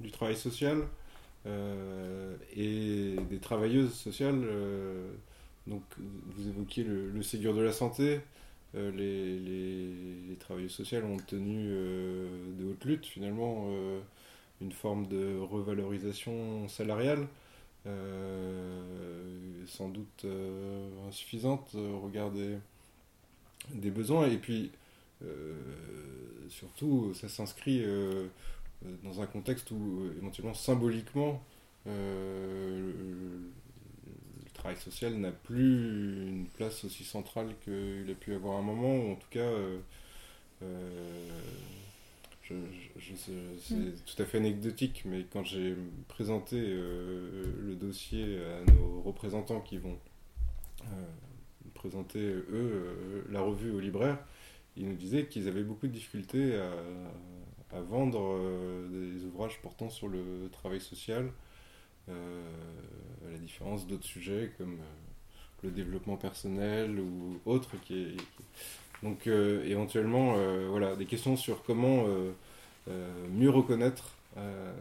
[0.00, 0.82] du travail social
[2.56, 4.44] et des travailleuses sociales.
[5.68, 8.20] donc vous évoquiez le, Ségur de la santé.
[8.74, 13.70] Les, les, travailleuses sociales ont tenu de haute lutte finalement
[14.60, 17.26] une forme de revalorisation salariale,
[17.86, 24.28] euh, sans doute euh, insuffisante au regard des, besoins.
[24.28, 24.70] Et puis,
[25.24, 25.54] euh,
[26.48, 27.84] surtout, ça s'inscrit
[29.04, 31.42] dans un contexte où, éventuellement, symboliquement,
[31.86, 32.94] le,
[34.54, 38.96] travail social n'a plus une place aussi centrale qu'il a pu avoir à un moment,
[38.96, 39.48] ou en tout cas
[42.48, 43.92] c'est mm.
[44.06, 45.76] tout à fait anecdotique, mais quand j'ai
[46.08, 49.98] présenté euh, le dossier à nos représentants qui vont
[50.82, 51.04] euh,
[51.74, 54.18] présenter, eux, euh, la revue au libraire,
[54.76, 56.54] ils nous disaient qu'ils avaient beaucoup de difficultés
[57.70, 58.38] à, vendre
[58.90, 61.30] des ouvrages portant sur le travail social,
[62.08, 64.78] à la différence d'autres sujets comme
[65.64, 68.16] le développement personnel ou autres qui,
[69.02, 70.34] donc éventuellement
[70.68, 72.04] voilà des questions sur comment
[72.90, 74.72] euh, mieux reconnaître euh,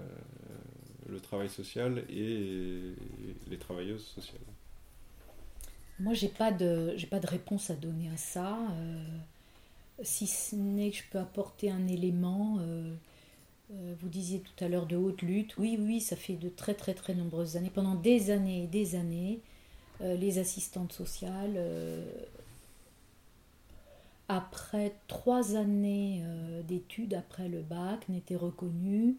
[1.09, 2.93] le travail social et
[3.49, 4.39] les travailleuses sociales.
[5.99, 9.03] Moi, j'ai pas de j'ai pas de réponse à donner à ça, euh,
[10.03, 12.59] si ce n'est que je peux apporter un élément.
[13.69, 15.57] vous disiez tout à l'heure de haute lutte.
[15.57, 18.95] Oui, oui, ça fait de très très très nombreuses années, pendant des années et des
[18.95, 19.39] années,
[20.01, 21.59] les assistantes sociales
[24.27, 29.17] après trois années euh, d'études après le bac, n'était reconnu,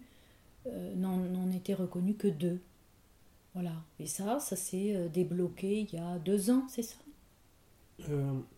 [0.66, 2.60] euh, n'en était reconnu que deux.
[3.54, 3.72] Voilà.
[3.98, 6.96] Et ça, ça s'est euh, débloqué il y a deux ans, c'est ça?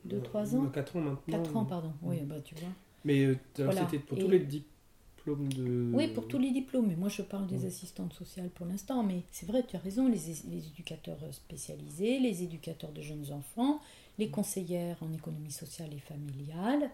[0.04, 0.66] Deux, trois ans?
[0.66, 1.38] Quatre ans maintenant.
[1.38, 1.92] Quatre ans, pardon.
[2.02, 2.68] Oui, bah tu vois.
[3.06, 5.90] Mais c'était pour tous les diplômes de...
[5.94, 6.88] Oui, pour tous les diplômes.
[6.88, 9.02] Mais moi, je parle des assistantes sociales pour l'instant.
[9.02, 10.18] Mais c'est vrai, tu as raison, les,
[10.50, 13.80] les éducateurs spécialisés, les éducateurs de jeunes enfants,
[14.18, 16.90] les conseillères en économie sociale et familiale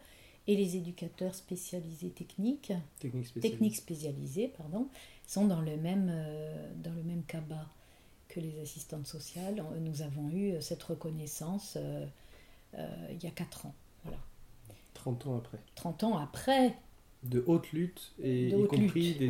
[0.47, 2.72] et les éducateurs spécialisés techniques,
[3.40, 4.88] techniques spécialisés, pardon,
[5.26, 7.66] sont dans le même, euh, dans le même cabas
[8.28, 9.62] que les assistantes sociales.
[9.80, 12.06] Nous avons eu cette reconnaissance euh,
[12.78, 13.74] euh, il y a 4 ans.
[14.05, 14.18] Voilà.
[14.94, 15.59] 30 ans après.
[15.74, 16.76] 30 ans après.
[17.24, 19.28] De haute lutte et y compris des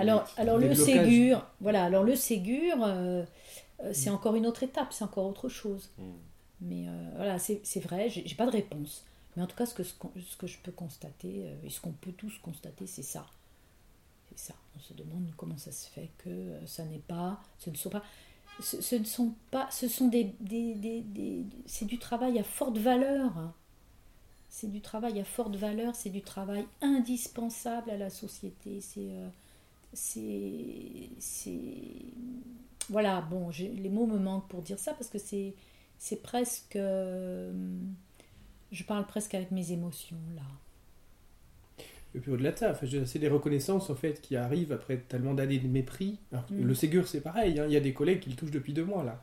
[0.00, 2.76] alors, alors le Ségur, voilà, alors le Ségur,
[3.92, 5.90] c'est encore une autre étape, c'est encore autre chose.
[5.98, 6.02] Mm.
[6.60, 9.04] Mais euh, voilà, c'est vrai, j'ai pas de réponse.
[9.36, 11.92] Mais en tout cas, ce que, ce que je peux constater, euh, et ce qu'on
[11.92, 13.26] peut tous constater, c'est ça.
[14.30, 14.54] C'est ça.
[14.76, 17.90] On se demande comment ça se fait que euh, ça n'est pas, ce ne sont
[17.90, 18.02] pas,
[18.60, 22.78] ce, ne sont pas, ce sont des, des, des, des c'est du travail à forte
[22.78, 23.36] valeur.
[23.36, 23.52] Hein.
[24.48, 28.80] C'est du travail à forte valeur, c'est du travail indispensable à la société.
[28.80, 29.10] C'est,
[29.92, 31.50] c'est,
[32.88, 33.20] voilà.
[33.20, 35.54] Bon, les mots me manquent pour dire ça parce que c'est
[35.98, 36.76] c'est presque.
[36.76, 37.52] Euh,
[38.72, 40.42] je parle presque avec mes émotions là.
[42.14, 42.74] Et puis au-delà de ça,
[43.04, 46.18] c'est des reconnaissances en fait qui arrivent après tellement d'années de mépris.
[46.32, 46.62] Mm.
[46.62, 47.66] Le Ségur c'est pareil, hein.
[47.66, 49.22] il y a des collègues qui le touchent depuis deux mois là.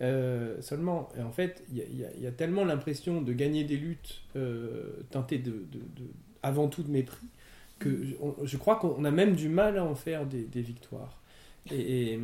[0.00, 4.92] Euh, seulement, et en fait, il y, a tellement l'impression de gagner des luttes euh,
[5.10, 5.66] teintées de,
[6.44, 7.26] avant tout de mépris
[7.80, 8.14] que mm.
[8.44, 11.20] je, crois qu'on a même du mal à en faire des, victoires.
[11.72, 12.20] et,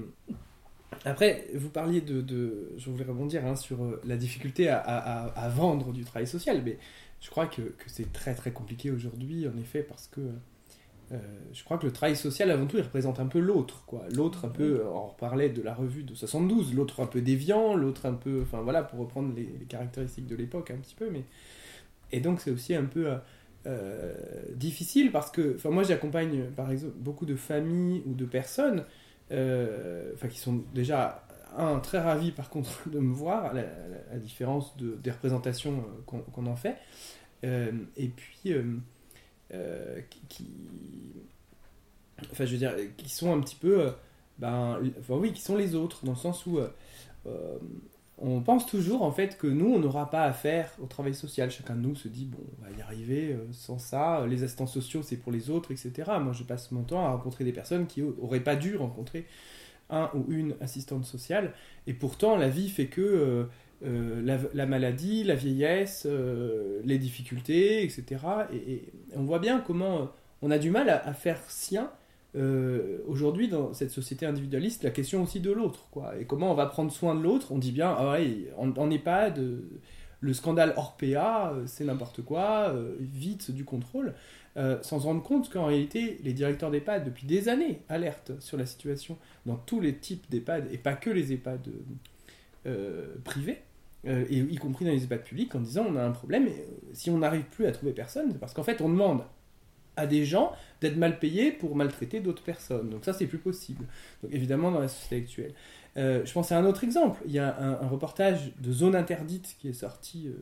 [1.05, 6.05] après, vous parliez de, je voulais rebondir hein, sur euh, la difficulté à, vendre du
[6.05, 6.79] travail social, mais
[7.21, 10.21] je crois que, c'est très très compliqué aujourd'hui, en effet, parce que
[11.13, 11.19] euh,
[11.53, 14.05] je crois que le travail social, avant tout, il représente un peu l'autre, quoi.
[14.13, 18.07] L'autre un peu, on parlait de la revue de 72, l'autre un peu déviant, l'autre
[18.07, 21.25] un peu, enfin voilà, pour reprendre les, caractéristiques de l'époque un petit peu, mais
[22.13, 23.13] et donc c'est aussi un peu
[23.67, 24.15] euh,
[24.55, 28.85] difficile parce que, enfin moi j'accompagne par exemple beaucoup de familles ou de personnes
[29.31, 31.25] enfin qui sont déjà
[31.57, 36.21] un très ravis par contre de me voir, à la, différence de, des représentations euh,
[36.33, 36.77] qu'on en fait,
[37.45, 38.55] euh, et puis
[40.29, 40.47] qui,
[42.31, 43.93] enfin je veux dire, qui sont un petit peu,
[44.39, 46.59] ben, oui, qui sont les autres, dans le sens où
[48.19, 51.51] on pense toujours en fait que nous, on n'aura pas à faire au travail social.
[51.51, 54.25] Chacun de nous se dit, bon, on va y arriver euh, sans ça.
[54.29, 56.13] Les assistants sociaux, c'est pour les autres, etc.
[56.21, 59.27] Moi, je passe mon temps à rencontrer des personnes qui n'auraient pas dû rencontrer
[59.91, 61.53] un ou une assistante sociale.
[61.87, 63.45] Et pourtant, la vie fait que euh,
[63.85, 66.07] euh, la, maladie, la vieillesse,
[66.85, 68.23] les difficultés, etc.
[68.53, 71.91] Et, on voit bien comment on a du mal à, faire sien
[72.37, 75.87] euh, aujourd'hui, dans cette société individualiste, la question aussi de l'autre.
[75.91, 76.19] quoi.
[76.19, 77.53] Et comment on va prendre soin de l'autre?
[77.53, 79.41] On dit bien, ah ouais, en, EHPAD,
[80.21, 84.15] le scandale Orpea, euh, c'est n'importe quoi, euh, vite du contrôle,
[84.83, 88.67] sans se rendre compte qu'en réalité, les directeurs d'EHPAD, depuis des années, alertent sur la
[88.67, 91.69] situation dans tous les types d'EHPAD, et pas que les EHPAD
[93.25, 93.63] privés,
[94.05, 97.11] et y compris dans les EHPAD publics, en disant on a un problème, et si
[97.11, 99.25] on n'arrive plus à trouver personne, c'est parce qu'en fait on demande
[99.97, 102.91] à des gens d'être mal payés pour maltraiter d'autres personnes.
[102.91, 103.85] Donc ça, c'est plus possible.
[104.31, 105.55] Évidemment, dans la société actuelle.
[105.97, 107.21] Euh, je pense à un autre exemple.
[107.27, 110.33] Il y a un, reportage de Zone Interdite qui est sorti euh,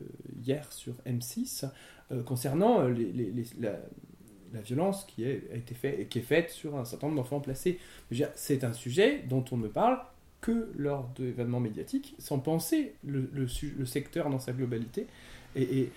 [0.43, 1.65] hier sur M6
[2.11, 7.07] euh, concernant la, violence qui, est, a été fait, qui est faite sur un certain
[7.07, 7.79] nombre d'enfants placés.
[8.35, 9.99] C'est un sujet dont on ne parle
[10.41, 13.47] que lors d'événements médiatiques, sans penser le
[13.85, 15.07] secteur dans sa globalité.
[15.55, 15.89] Et,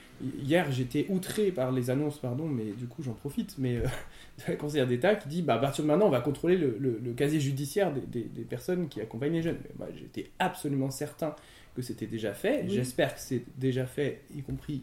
[0.42, 3.82] hier, j'étais outré par les annonces, pardon, mais du coup, j'en profite, mais euh,
[4.38, 6.78] de la conseillère d'État qui dit bah, à partir de maintenant, on va contrôler le,
[6.80, 9.58] le, casier judiciaire des, des, personnes qui accompagnent les jeunes.
[9.62, 11.34] Mais moi, j'étais absolument certain
[11.76, 12.64] que c'était déjà fait.
[12.68, 14.82] J'espère que c'est déjà fait, y compris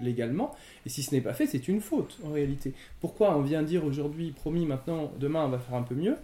[0.00, 0.54] légalement.
[0.86, 2.72] Et si ce n'est pas fait, c'est une faute, en réalité.
[3.00, 6.16] Pourquoi on vient dire aujourd'hui, promis, maintenant, demain, on va faire un peu mieux?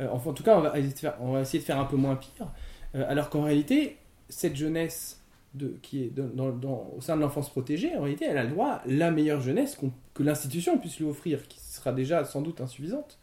[0.00, 1.78] Euh, Enfin, en tout cas, on va, essayer de faire, on va essayer de faire
[1.78, 2.50] un peu moins pire.
[2.94, 3.98] Euh, alors qu'en réalité,
[4.28, 5.19] cette jeunesse
[5.54, 9.10] de, qui est au sein de l'enfance protégée, en réalité, elle a le droit la
[9.10, 9.78] meilleure jeunesse
[10.14, 13.18] que l'institution puisse lui offrir, qui sera déjà sans doute insuffisante.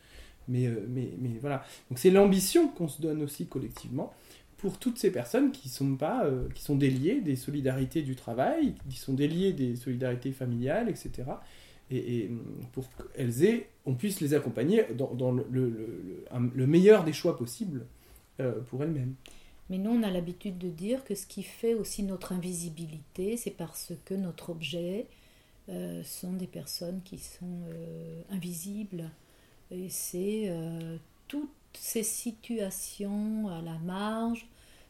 [0.47, 1.09] Mais, euh, mais,
[1.41, 1.63] voilà.
[1.89, 4.13] Donc c'est l'ambition qu'on se donne aussi collectivement
[4.57, 8.73] pour toutes ces personnes qui sont pas, euh, qui sont déliées des solidarités du travail,
[8.89, 11.11] qui sont déliées des solidarités familiales, etc.
[11.91, 12.29] Et,
[12.73, 17.85] pour qu'elles aient, on puisse les accompagner dans, le, le, meilleur des choix possibles
[18.41, 19.13] euh, pour elles-mêmes.
[19.69, 23.51] Mais nous, on a l'habitude de dire que ce qui fait aussi notre invisibilité, c'est
[23.51, 25.07] parce que notre objet
[25.69, 29.09] euh, sont des personnes qui sont euh, invisibles.
[29.69, 30.95] Et c'est euh,
[31.27, 34.47] toutes ces situations à la marge,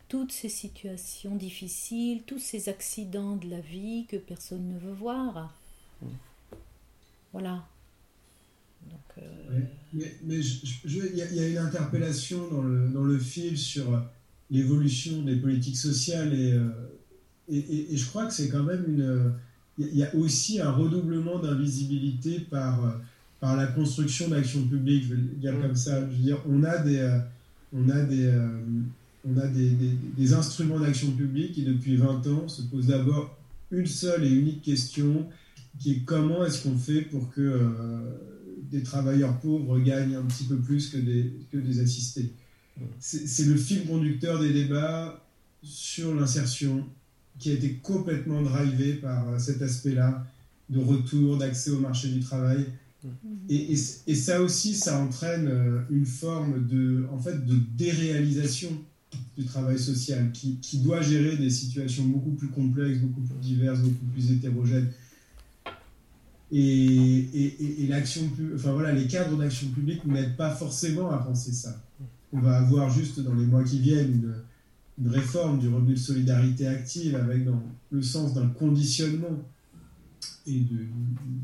[0.08, 5.56] toutes ces situations difficiles, tous ces accidents de la vie que personne ne veut voir.
[6.04, 6.08] Mmh.
[7.34, 7.66] Voilà.
[8.91, 9.26] Donc,
[10.24, 10.40] Mais
[10.86, 13.99] il y, a une interpellation dans le, dans le fil sur
[14.49, 16.69] l'évolution des politiques sociales euh,
[17.49, 19.34] et, et, et, je crois que c'est quand même une.
[19.80, 22.91] Il y a aussi un redoublement d'invisibilité par, euh,
[23.40, 26.02] par la construction d'actions publiques, je vais le dire comme ça.
[26.02, 27.19] Je veux dire, on a des, euh,
[27.74, 28.34] on a des,
[29.24, 29.69] on a des,
[30.18, 33.38] des, instruments d'action publique qui, depuis 20 ans, se posent d'abord
[33.69, 35.28] une seule et unique question
[35.80, 37.69] qui est comment est-ce qu'on fait pour que
[38.72, 42.32] des travailleurs pauvres gagnent un petit peu plus que des, que des assistés?
[42.99, 45.24] C'est le fil conducteur des débats
[45.64, 46.86] sur l'insertion
[47.40, 50.26] qui a été complètement drivé par euh, cet aspect-là
[50.70, 52.66] de retour, d'accès au marché du travail.
[53.06, 53.10] Mm-hmm.
[53.49, 53.78] Et,
[54.08, 58.70] et, ça aussi, ça entraîne euh, une forme de, en fait, de déréalisation
[59.38, 63.80] du travail social qui, qui, doit gérer des situations beaucoup plus complexes, beaucoup plus diverses,
[63.80, 64.91] beaucoup plus hétérogènes.
[66.52, 68.22] Et, et l'action,
[68.56, 71.78] enfin voilà, les cadres d'action publique n'aident pas forcément à penser ça
[72.34, 74.34] on va avoir juste dans les mois qui viennent
[74.99, 79.44] une, réforme du revenu de solidarité active avec dans le sens d'un conditionnement
[80.48, 80.64] et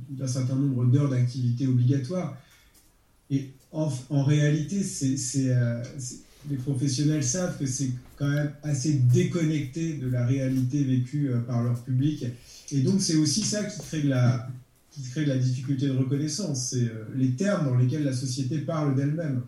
[0.09, 2.35] d'un certain nombre d'heures d'activité obligatoire.
[3.29, 4.81] Et en, réalité,
[5.35, 5.83] euh,
[6.49, 11.63] les professionnels savent que c'est quand même assez déconnecté de la réalité vécue euh, par
[11.63, 12.25] leur public.
[12.71, 14.49] Et donc c'est aussi ça qui crée de la,
[14.91, 16.69] qui crée de la difficulté de reconnaissance.
[16.69, 19.43] C'est euh, les termes dans lesquels la société parle d'elle-même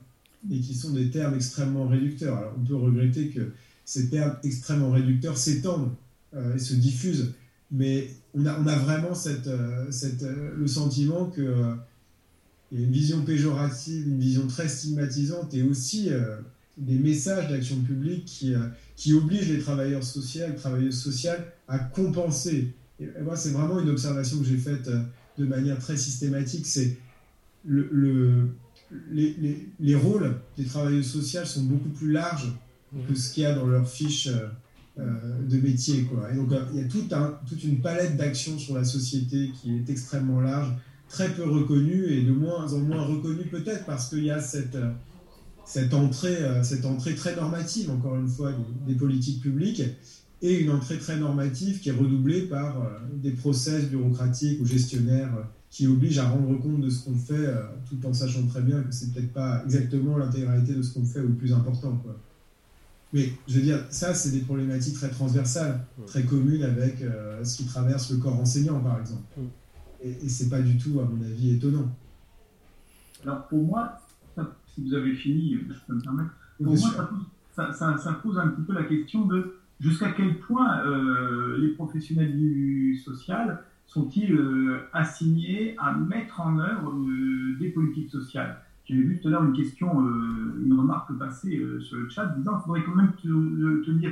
[0.51, 2.37] et qui sont des termes extrêmement réducteurs.
[2.37, 3.51] Alors on peut regretter que
[3.85, 5.91] ces termes extrêmement réducteurs s'étendent
[6.35, 7.33] euh, et se diffusent,
[7.71, 11.75] mais on a, vraiment euh, euh, le sentiment que
[12.71, 16.09] y a une vision péjorative, une vision très stigmatisante et aussi
[16.77, 18.53] des messages d'action publique qui,
[18.95, 22.73] qui obligent les travailleurs sociaux, les travailleuses sociales à compenser.
[22.99, 24.89] Et moi, c'est vraiment une observation que j'ai faite
[25.37, 26.97] de manière très systématique, c'est
[27.65, 28.49] le
[29.11, 32.51] les, les, rôles des travailleuses sociales sont beaucoup plus larges
[33.07, 34.47] que ce qu'il y a dans leur fiche euh,
[34.99, 36.03] euh, de métier.
[36.03, 36.31] Quoi.
[36.31, 39.51] Et donc, euh, il y a tout un, toute une palette d'actions sur la société
[39.53, 40.71] qui est extrêmement large,
[41.09, 44.77] très peu reconnue et de moins en moins reconnue peut-être parce qu'il y a cette,
[45.65, 49.83] cette, entrée, cette entrée très normative, encore une fois, des, des, politiques publiques
[50.41, 55.31] et une entrée très normative qui est redoublée par des process bureaucratiques ou gestionnaires
[55.75, 58.81] qui oblige à rendre compte de ce qu'on fait, euh, tout en sachant très bien
[58.81, 61.91] que c'est peut-être pas exactement l'intégralité de ce qu'on fait ou le plus important.
[61.97, 62.15] Quoi.
[63.11, 67.57] Mais je veux dire, ça, c'est des problématiques très transversales, très communes avec euh, ce
[67.57, 69.25] qui traverse le corps enseignant, par exemple.
[70.01, 71.93] Et, et c'est pas du tout, à mon avis, étonnant.
[73.23, 73.99] Alors pour moi,
[74.73, 76.31] si vous avez fini, je peux me permettre.
[76.55, 80.85] Pour moi, ça pose, ça, pose, un petit peu la question de jusqu'à quel point
[80.85, 88.09] euh, les professionnels du social sont-ils euh, assignés à mettre en œuvre euh, des politiques
[88.09, 88.57] sociales?
[88.85, 92.65] J'avais vu tout à l'heure une question, une remarque passée sur le chat disant qu'il
[92.65, 93.13] faudrait quand même
[93.83, 94.11] tenir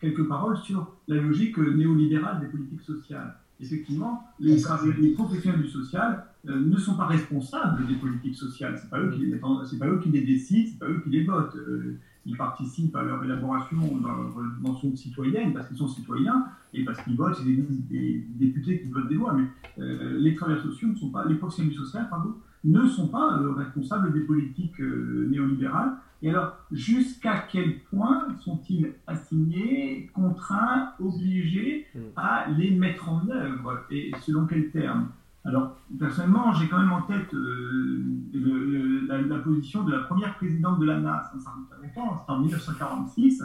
[0.00, 3.34] quelques paroles sur la logique néolibérale des politiques sociales.
[3.60, 4.56] Effectivement, les,
[4.98, 8.80] les professionnels du social euh, ne sont pas responsables des politiques sociales.
[8.90, 11.56] Pas qui les, pas eux qui les décident, c'est pas eux qui les votent.
[11.56, 16.84] Euh, ils participent à leur élaboration dans, dans son citoyenne parce qu'ils sont citoyens et
[16.84, 17.36] parce qu'ils votent.
[17.36, 19.34] C'est des, députés qui votent des lois.
[19.34, 19.44] Mais
[19.78, 22.34] euh, les travailleurs sociaux ne sont pas, les professionnels du social, pardon,
[22.64, 25.92] ne sont pas responsables des politiques néolibérales.
[26.22, 31.98] Et alors, jusqu'à quel point sont-ils assignés, contraints, obligés hmm.
[32.16, 33.84] à les mettre en œuvre?
[33.90, 35.08] Et selon quels termes
[35.44, 40.86] alors, personnellement, j'ai quand même en tête euh, la, position de la première présidente de
[40.86, 41.50] l'ANA, ça
[41.82, 43.42] c'était en 1946.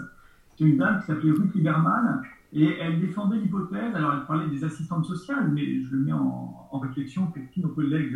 [0.49, 2.21] C'était une dame qui s'appelait Ruth Lieberman,
[2.53, 6.69] et elle défendait l'hypothèse, alors elle parlait des assistantes sociales, mais je le mets en,
[6.71, 8.15] réflexion pour tous nos collègues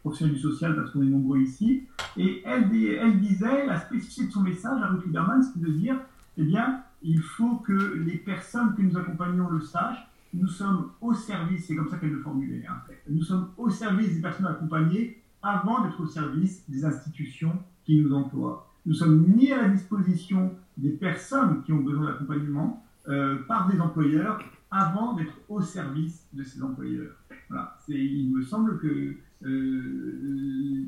[0.00, 1.84] professionnels du social, parce qu'on est nombreux ici,
[2.18, 5.96] et elle, elle disait, la spécificité de son message à Ruth Lieberman, c'est de dire,
[6.36, 11.12] eh bien, il faut que les personnes que nous accompagnons le sachent, nous sommes au
[11.12, 12.76] service, c'est comme ça qu'elle le formulait, hein.
[13.08, 18.14] nous sommes au service des personnes accompagnées avant d'être au service des institutions qui nous
[18.14, 18.68] emploient.
[18.86, 23.80] Nous sommes mis à la disposition des personnes qui ont besoin d'accompagnement euh, par des
[23.80, 24.40] employeurs
[24.70, 27.14] avant d'être au service de ces employeurs.
[27.50, 27.76] Voilà.
[27.88, 29.14] Il me semble que
[29.44, 30.86] euh,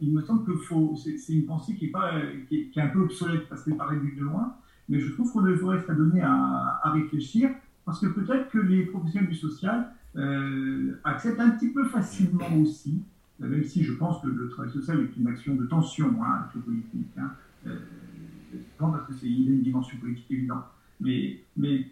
[0.00, 0.52] il me semble que
[1.16, 2.12] c'est une pensée qui est, pas,
[2.48, 4.56] qui est, un peu obsolète parce qu'elle paraît vue de loin,
[4.88, 7.50] mais je trouve qu'on devrait s'adonner à, à réfléchir
[7.84, 13.02] parce que peut-être que les professionnels du social euh, acceptent un petit peu facilement aussi,
[13.42, 16.42] euh, même si je pense que le travail social est une action de tension hein,
[16.42, 17.30] avec le politique, hein,
[17.66, 17.76] euh,
[18.78, 20.64] parce que c'est une dimension politique évidente.
[21.00, 21.40] Mais,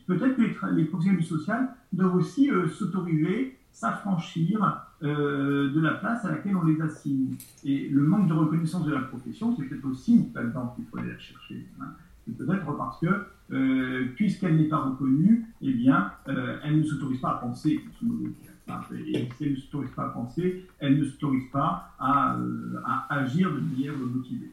[0.07, 0.43] peut-être que
[0.73, 2.49] les, professionnels du social doivent aussi
[2.79, 7.35] s'autoriser, s'affranchir de la place à laquelle on les assigne.
[7.65, 11.11] Et le manque de reconnaissance de la profession, c'est peut-être aussi là-dedans qu'il faut aller
[11.11, 11.67] la chercher.
[11.81, 11.87] Hein
[12.27, 17.31] peut-être parce que, euh, puisqu'elle n'est pas reconnue, eh bien, euh, elle ne s'autorise pas
[17.31, 17.81] à penser.
[19.05, 23.53] Et si elle ne s'autorise pas à penser, elle ne s'autorise pas à, euh, agir
[23.53, 24.51] de manière motivée.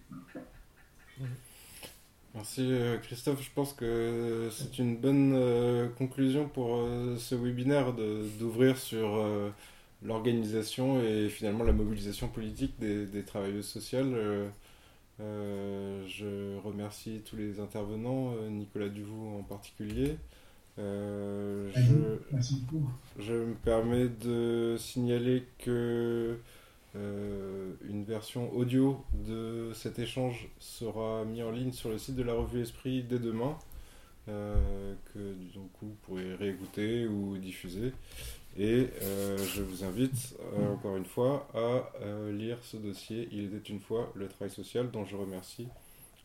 [2.33, 2.71] Merci
[3.01, 6.87] Christophe, je pense que c'est une bonne conclusion pour
[7.17, 7.93] ce webinaire
[8.39, 9.27] d'ouvrir sur
[10.03, 14.13] l'organisation et finalement la mobilisation politique des, des travailleuses sociales.
[15.19, 20.17] Euh, je remercie tous les intervenants, euh, Nicolas Duvaux en particulier.
[20.77, 22.43] Euh, je,
[23.17, 26.37] je, me permets de signaler que
[27.87, 32.33] une version audio de cet échange sera mise en ligne sur le site de la
[32.33, 33.55] revue Esprit dès demain,
[34.25, 37.93] que du coup vous pourrez réécouter ou diffuser.
[38.59, 43.45] Et euh, je vous invite euh, encore une fois à euh, lire ce dossier Il
[43.45, 45.67] était une fois le travail social dont je remercie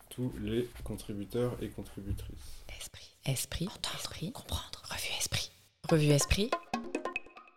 [0.09, 2.65] tous les contributeurs et contributrices.
[2.79, 4.83] Esprit, esprit, entendre, esprit, comprendre.
[4.85, 5.51] Revue esprit.
[5.91, 6.51] Revue esprit.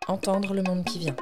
[0.08, 1.16] Entendre le monde qui vient.